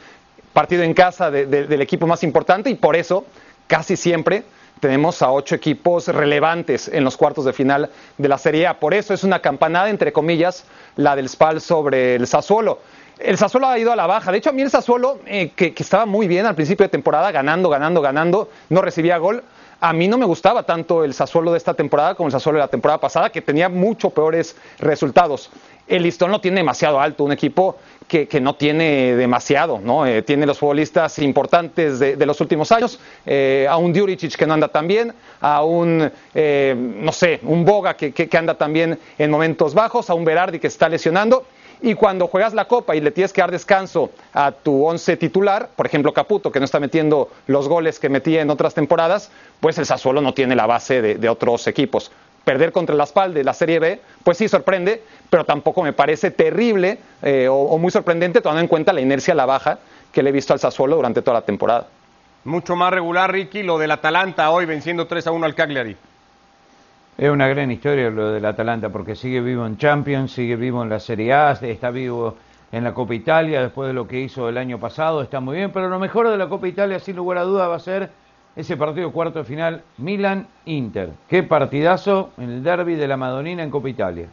partido 0.54 0.82
en 0.84 0.96
casa 0.96 1.30
del 1.30 1.82
equipo 1.82 2.08
más 2.08 2.24
importante 2.24 2.72
y 2.72 2.76
por 2.76 2.96
eso 2.96 3.26
casi 3.68 3.96
siempre 3.96 4.44
tenemos 4.82 5.22
a 5.22 5.32
ocho 5.32 5.56
equipos 5.56 6.08
relevantes 6.10 6.90
en 6.90 7.06
los 7.06 7.16
cuartos 7.16 7.46
de 7.46 7.54
final 7.54 7.90
de 8.18 8.28
la 8.28 8.38
Serie 8.38 8.68
A. 8.68 8.80
Por 8.80 8.94
eso 8.94 9.14
es 9.14 9.24
una 9.24 9.40
campanada, 9.40 9.90
entre 9.90 10.12
comillas, 10.12 10.66
la 10.98 11.16
del 11.16 11.30
Spal 11.30 11.62
sobre 11.62 12.16
el 12.16 12.28
Sassuolo. 12.28 12.80
El 13.20 13.38
Sassuolo 13.38 13.68
ha 13.68 13.80
ido 13.80 13.94
a 13.94 13.96
la 13.96 14.08
baja. 14.08 14.32
De 14.32 14.40
hecho, 14.40 14.50
a 14.50 14.54
mí 14.54 14.64
el 14.64 14.72
Sassuolo, 14.72 15.20
eh, 15.28 15.52
que 15.52 15.74
estaba 15.78 16.06
muy 16.06 16.28
bien 16.28 16.46
al 16.46 16.56
principio 16.56 16.84
de 16.84 16.90
temporada, 16.90 17.32
ganando, 17.32 17.70
ganando, 17.70 18.02
ganando, 18.02 18.50
no 18.70 18.82
recibía 18.82 19.18
gol 19.20 19.44
a 19.84 19.94
mí 19.94 20.08
no 20.08 20.20
me 20.20 20.26
gustaba 20.28 20.62
tanto 20.62 21.04
el 21.04 21.16
Sassuolo 21.16 21.52
de 21.52 21.58
esta 21.58 21.74
temporada 21.74 22.14
como 22.14 22.28
el 22.28 22.32
Sassuolo 22.32 22.60
de 22.60 22.66
la 22.66 22.68
temporada 22.68 23.00
pasada, 23.00 23.32
que 23.32 23.42
tenía 23.42 23.68
mucho 23.68 24.12
peores 24.12 24.56
resultados. 24.78 25.50
El 25.88 26.04
listón 26.04 26.30
lo 26.30 26.40
tiene 26.40 26.58
demasiado 26.58 27.02
alto, 27.02 27.24
un 27.24 27.32
equipo 27.32 27.78
que, 28.12 28.42
no 28.42 28.56
tiene 28.56 29.16
demasiado, 29.16 29.80
¿no? 29.80 30.06
Eh, 30.06 30.22
tiene 30.22 30.46
los 30.46 30.60
futbolistas 30.60 31.18
importantes 31.20 31.98
de, 32.00 32.26
los 32.26 32.42
últimos 32.42 32.70
años, 32.74 33.00
eh, 33.26 33.66
a 33.70 33.78
un 33.78 33.94
Djuricic 33.94 34.36
que 34.36 34.46
no 34.46 34.54
anda 34.54 34.68
tan 34.68 34.86
bien, 34.86 35.14
a 35.40 35.64
un, 35.64 36.12
eh, 36.36 36.76
no 36.78 37.14
sé, 37.14 37.40
un 37.44 37.64
Boga 37.64 37.96
que, 37.96 38.12
que, 38.12 38.38
anda 38.38 38.56
también 38.56 39.00
en 39.18 39.32
momentos 39.32 39.74
bajos, 39.74 40.10
a 40.10 40.14
un 40.14 40.26
Berardi 40.26 40.60
que 40.60 40.68
está 40.68 40.90
lesionando 40.90 41.46
y 41.82 41.94
cuando 41.96 42.28
juegas 42.28 42.54
la 42.54 42.66
copa 42.66 42.96
y 42.96 43.02
le 43.02 43.12
tienes 43.12 43.32
que 43.32 43.42
dar 43.42 43.50
descanso 43.50 44.12
a 44.34 44.52
tu 44.52 44.86
once 44.86 45.16
titular, 45.16 45.70
por 45.76 45.86
ejemplo 45.86 46.14
Caputo, 46.14 46.52
que 46.52 46.60
no 46.60 46.66
está 46.66 46.80
metiendo 46.80 47.30
los 47.48 47.68
goles 47.68 47.98
que 47.98 48.10
metía 48.10 48.42
en 48.42 48.50
otras 48.50 48.74
temporadas, 48.74 49.32
pues 49.62 49.78
el 49.78 49.86
Sassuolo 49.86 50.22
no 50.22 50.34
tiene 50.34 50.56
la 50.56 50.68
base 50.68 51.02
de, 51.02 51.30
otros 51.30 51.66
equipos. 51.68 52.12
Perder 52.44 52.72
contra 52.72 52.96
la 52.96 53.06
espalda 53.06 53.38
de 53.38 53.44
la 53.44 53.54
Serie 53.54 53.80
B, 53.80 54.02
pues 54.24 54.38
sí 54.38 54.48
sorprende, 54.48 55.04
pero 55.32 55.46
tampoco 55.46 55.82
me 55.82 55.94
parece 55.94 56.30
terrible 56.30 57.00
eh, 57.22 57.48
o, 57.50 57.78
muy 57.78 57.90
sorprendente 57.90 58.42
tomando 58.42 58.60
en 58.60 58.68
cuenta 58.68 58.92
la 58.92 59.00
inercia 59.00 59.34
a 59.34 59.38
la 59.38 59.46
baja 59.46 59.80
que 60.12 60.22
le 60.22 60.30
he 60.30 60.34
visto 60.34 60.52
al 60.52 60.60
Sassuolo 60.60 60.98
durante 60.98 61.22
toda 61.22 61.36
la 61.36 61.46
temporada. 61.46 61.88
Mucho 62.44 62.76
más 62.76 62.92
regular, 62.92 63.32
Ricky, 63.32 63.64
lo 63.64 63.80
del 63.80 63.92
Atalanta 63.92 64.52
hoy 64.52 64.66
venciendo 64.66 65.08
3 65.08 65.28
a 65.28 65.32
1 65.32 65.46
al 65.46 65.56
Cagliari. 65.56 65.96
Es 67.18 67.30
una 67.30 67.48
gran 67.48 67.72
historia 67.72 68.10
lo 68.10 68.34
del 68.34 68.44
Atalanta 68.44 68.90
porque 68.90 69.16
sigue 69.16 69.40
vivo 69.40 69.66
en 69.66 69.78
Champions, 69.78 70.34
sigue 70.34 70.58
vivo 70.58 70.84
en 70.84 70.90
la 70.90 71.00
Serie 71.00 71.32
A, 71.34 71.52
está 71.54 71.92
vivo 71.92 72.36
en 72.74 72.84
la 72.84 72.94
Copa 72.94 73.16
Italia 73.16 73.62
después 73.62 73.88
de 73.88 73.94
lo 73.94 74.10
que 74.10 74.20
hizo 74.20 74.50
el 74.50 74.58
año 74.58 74.80
pasado, 74.80 75.22
está 75.22 75.40
muy 75.40 75.56
bien, 75.56 75.72
pero 75.72 75.88
lo 75.88 75.98
mejor 75.98 76.28
de 76.28 76.38
la 76.38 76.50
Copa 76.50 76.68
Italia 76.68 77.00
sin 77.00 77.16
lugar 77.16 77.38
a 77.38 77.44
duda 77.44 77.70
va 77.70 77.78
a 77.78 77.80
ser 77.80 78.10
ese 78.58 78.76
partido 78.76 79.14
cuarto 79.14 79.40
de 79.40 79.46
final 79.46 79.82
Milan-Inter. 79.98 81.12
Qué 81.30 81.44
partidazo 81.44 82.32
en 82.38 82.50
el 82.50 82.64
derby 82.64 82.96
de 82.96 83.08
la 83.08 83.16
Madonina 83.16 83.64
en 83.64 83.70
Copa 83.70 83.88
Italia. 83.88 84.28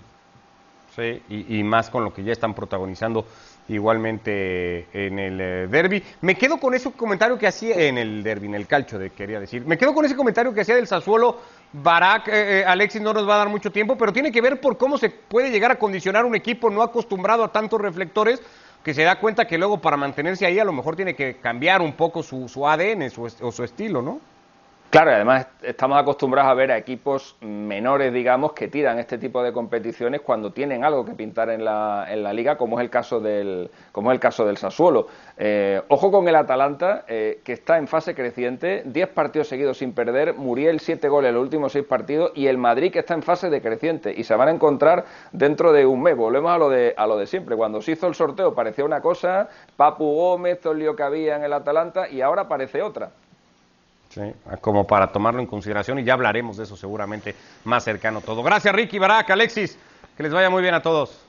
Y, 0.99 1.59
y 1.59 1.63
más 1.63 1.91
con 1.91 2.05
lo 2.05 2.13
que 2.13 2.25
ya 2.25 2.33
están 2.33 2.55
protagonizando 2.55 3.25
igualmente 3.69 4.87
en 4.93 5.19
el 5.19 5.41
eh, 5.41 5.67
derby. 5.69 6.03
Me 6.23 6.35
quedo 6.35 6.59
con 6.59 6.75
ese 6.75 6.91
comentario 6.93 7.39
que 7.39 7.47
hacía 7.47 7.77
en 7.77 7.99
el 7.99 8.23
derby, 8.23 8.47
en 8.47 8.55
el 8.55 8.67
calcho, 8.67 8.99
de, 8.99 9.11
quería 9.11 9.41
decir. 9.41 9.65
Me 9.67 9.79
quedo 9.79 9.95
con 9.95 10.05
ese 10.05 10.17
comentario 10.17 10.53
que 10.53 10.63
hacía 10.63 10.75
del 10.75 10.87
Sassuolo. 10.87 11.39
Barak, 11.73 12.29
eh, 12.29 12.61
eh, 12.61 12.65
Alexis 12.65 13.03
no 13.03 13.13
nos 13.13 13.29
va 13.29 13.35
a 13.35 13.39
dar 13.39 13.49
mucho 13.49 13.71
tiempo, 13.71 13.97
pero 13.97 14.13
tiene 14.13 14.33
que 14.33 14.41
ver 14.41 14.61
por 14.61 14.79
cómo 14.79 14.97
se 14.97 15.11
puede 15.11 15.51
llegar 15.51 15.71
a 15.71 15.79
condicionar 15.79 16.25
un 16.25 16.35
equipo 16.35 16.71
no 16.71 16.83
acostumbrado 16.83 17.45
a 17.45 17.53
tantos 17.53 17.81
reflectores 17.81 18.41
que 18.83 18.95
se 18.95 19.03
da 19.03 19.21
cuenta 19.21 19.47
que 19.47 19.59
luego 19.59 19.79
para 19.79 19.97
mantenerse 19.99 20.47
ahí 20.47 20.59
a 20.59 20.65
lo 20.65 20.73
mejor 20.73 20.97
tiene 20.97 21.15
que 21.15 21.37
cambiar 21.37 21.83
un 21.83 21.93
poco 21.93 22.23
su, 22.23 22.49
su 22.49 22.67
ADN 22.67 23.11
su, 23.11 23.25
o 23.43 23.53
su 23.53 23.65
estilo, 23.65 24.01
¿no? 24.01 24.21
Claro, 24.91 25.11
además 25.11 25.47
estamos 25.61 25.99
acostumbrados 25.99 26.51
a 26.51 26.55
ver 26.55 26.73
a 26.73 26.79
equipos 26.79 27.37
menores, 27.43 28.11
digamos, 28.11 28.55
que 28.55 28.69
tiran 28.69 28.99
este 28.99 29.19
tipo 29.19 29.43
de 29.43 29.53
competiciones 29.53 30.23
cuando 30.23 30.51
tienen 30.51 30.83
algo 30.83 31.05
que 31.05 31.13
pintar 31.13 31.51
en 31.51 31.63
la, 31.63 32.07
en 32.09 32.23
la 32.23 32.33
liga, 32.33 32.57
como 32.57 32.81
es 32.81 32.85
el 32.85 32.89
caso 32.89 33.21
del, 33.21 33.71
como 33.93 34.11
es 34.11 34.15
el 34.15 34.21
caso 34.21 34.47
del 34.47 34.57
Sassuolo. 34.57 35.09
Eh, 35.37 35.83
ojo 35.89 36.11
con 36.11 36.27
el 36.27 36.35
Atalanta, 36.35 37.05
eh, 37.07 37.43
que 37.45 37.53
está 37.53 37.77
en 37.77 37.87
fase 37.87 38.15
creciente, 38.15 38.83
10 38.87 39.09
partidos 39.11 39.49
seguidos 39.49 39.77
sin 39.77 39.93
perder, 39.93 40.33
Muriel 40.33 40.81
7 40.81 41.07
goles 41.11 41.29
en 41.29 41.35
los 41.35 41.43
últimos 41.43 41.73
6 41.73 41.85
partidos 41.85 42.33
y 42.35 42.47
el 42.47 42.57
Madrid 42.57 42.91
que 42.91 43.01
está 43.01 43.13
en 43.13 43.23
fase 43.23 43.51
decreciente 43.51 44.15
y 44.17 44.25
se 44.25 44.35
van 44.37 44.49
a 44.49 44.53
encontrar 44.53 45.05
dentro 45.33 45.71
de 45.73 45.85
un 45.85 46.03
mes. 46.03 46.17
Volvemos 46.17 46.51
a 46.51 46.57
lo 46.57 46.71
de, 46.71 46.95
a 46.97 47.07
lo 47.07 47.19
de 47.19 47.27
siempre. 47.27 47.57
Cuando 47.57 47.83
se 47.83 47.93
hizo 47.93 48.07
el 48.07 48.15
sorteo 48.15 48.55
parecía 48.55 48.87
una 48.87 49.03
cosa, 49.03 49.51
Papu 49.77 50.15
Gómez, 50.15 50.63
todo 50.63 50.73
el 50.73 50.79
lío 50.79 50.97
que 50.97 51.03
había 51.03 51.37
en 51.37 51.45
el 51.45 51.53
Atalanta 51.53 52.09
y 52.09 52.23
ahora 52.23 52.49
parece 52.49 52.81
otra. 52.81 53.11
Sí, 54.19 54.35
como 54.61 54.85
para 54.85 55.13
tomarlo 55.13 55.39
en 55.39 55.47
consideración 55.47 56.01
y 56.01 56.05
ya 56.05 56.15
hablaremos 56.15 56.57
de 56.57 56.65
eso 56.65 56.77
seguramente 56.77 57.37
más 57.63 57.85
cercano 57.85 58.21
todo. 58.21 58.43
Gracias 58.43 58.75
Ricky, 58.75 58.99
Barak, 58.99 59.31
Alexis, 59.31 59.79
que 60.17 60.25
les 60.25 60.33
vaya 60.33 60.51
muy 60.51 60.61
bien 60.61 60.75
a 60.75 60.83
todos. 60.83 61.28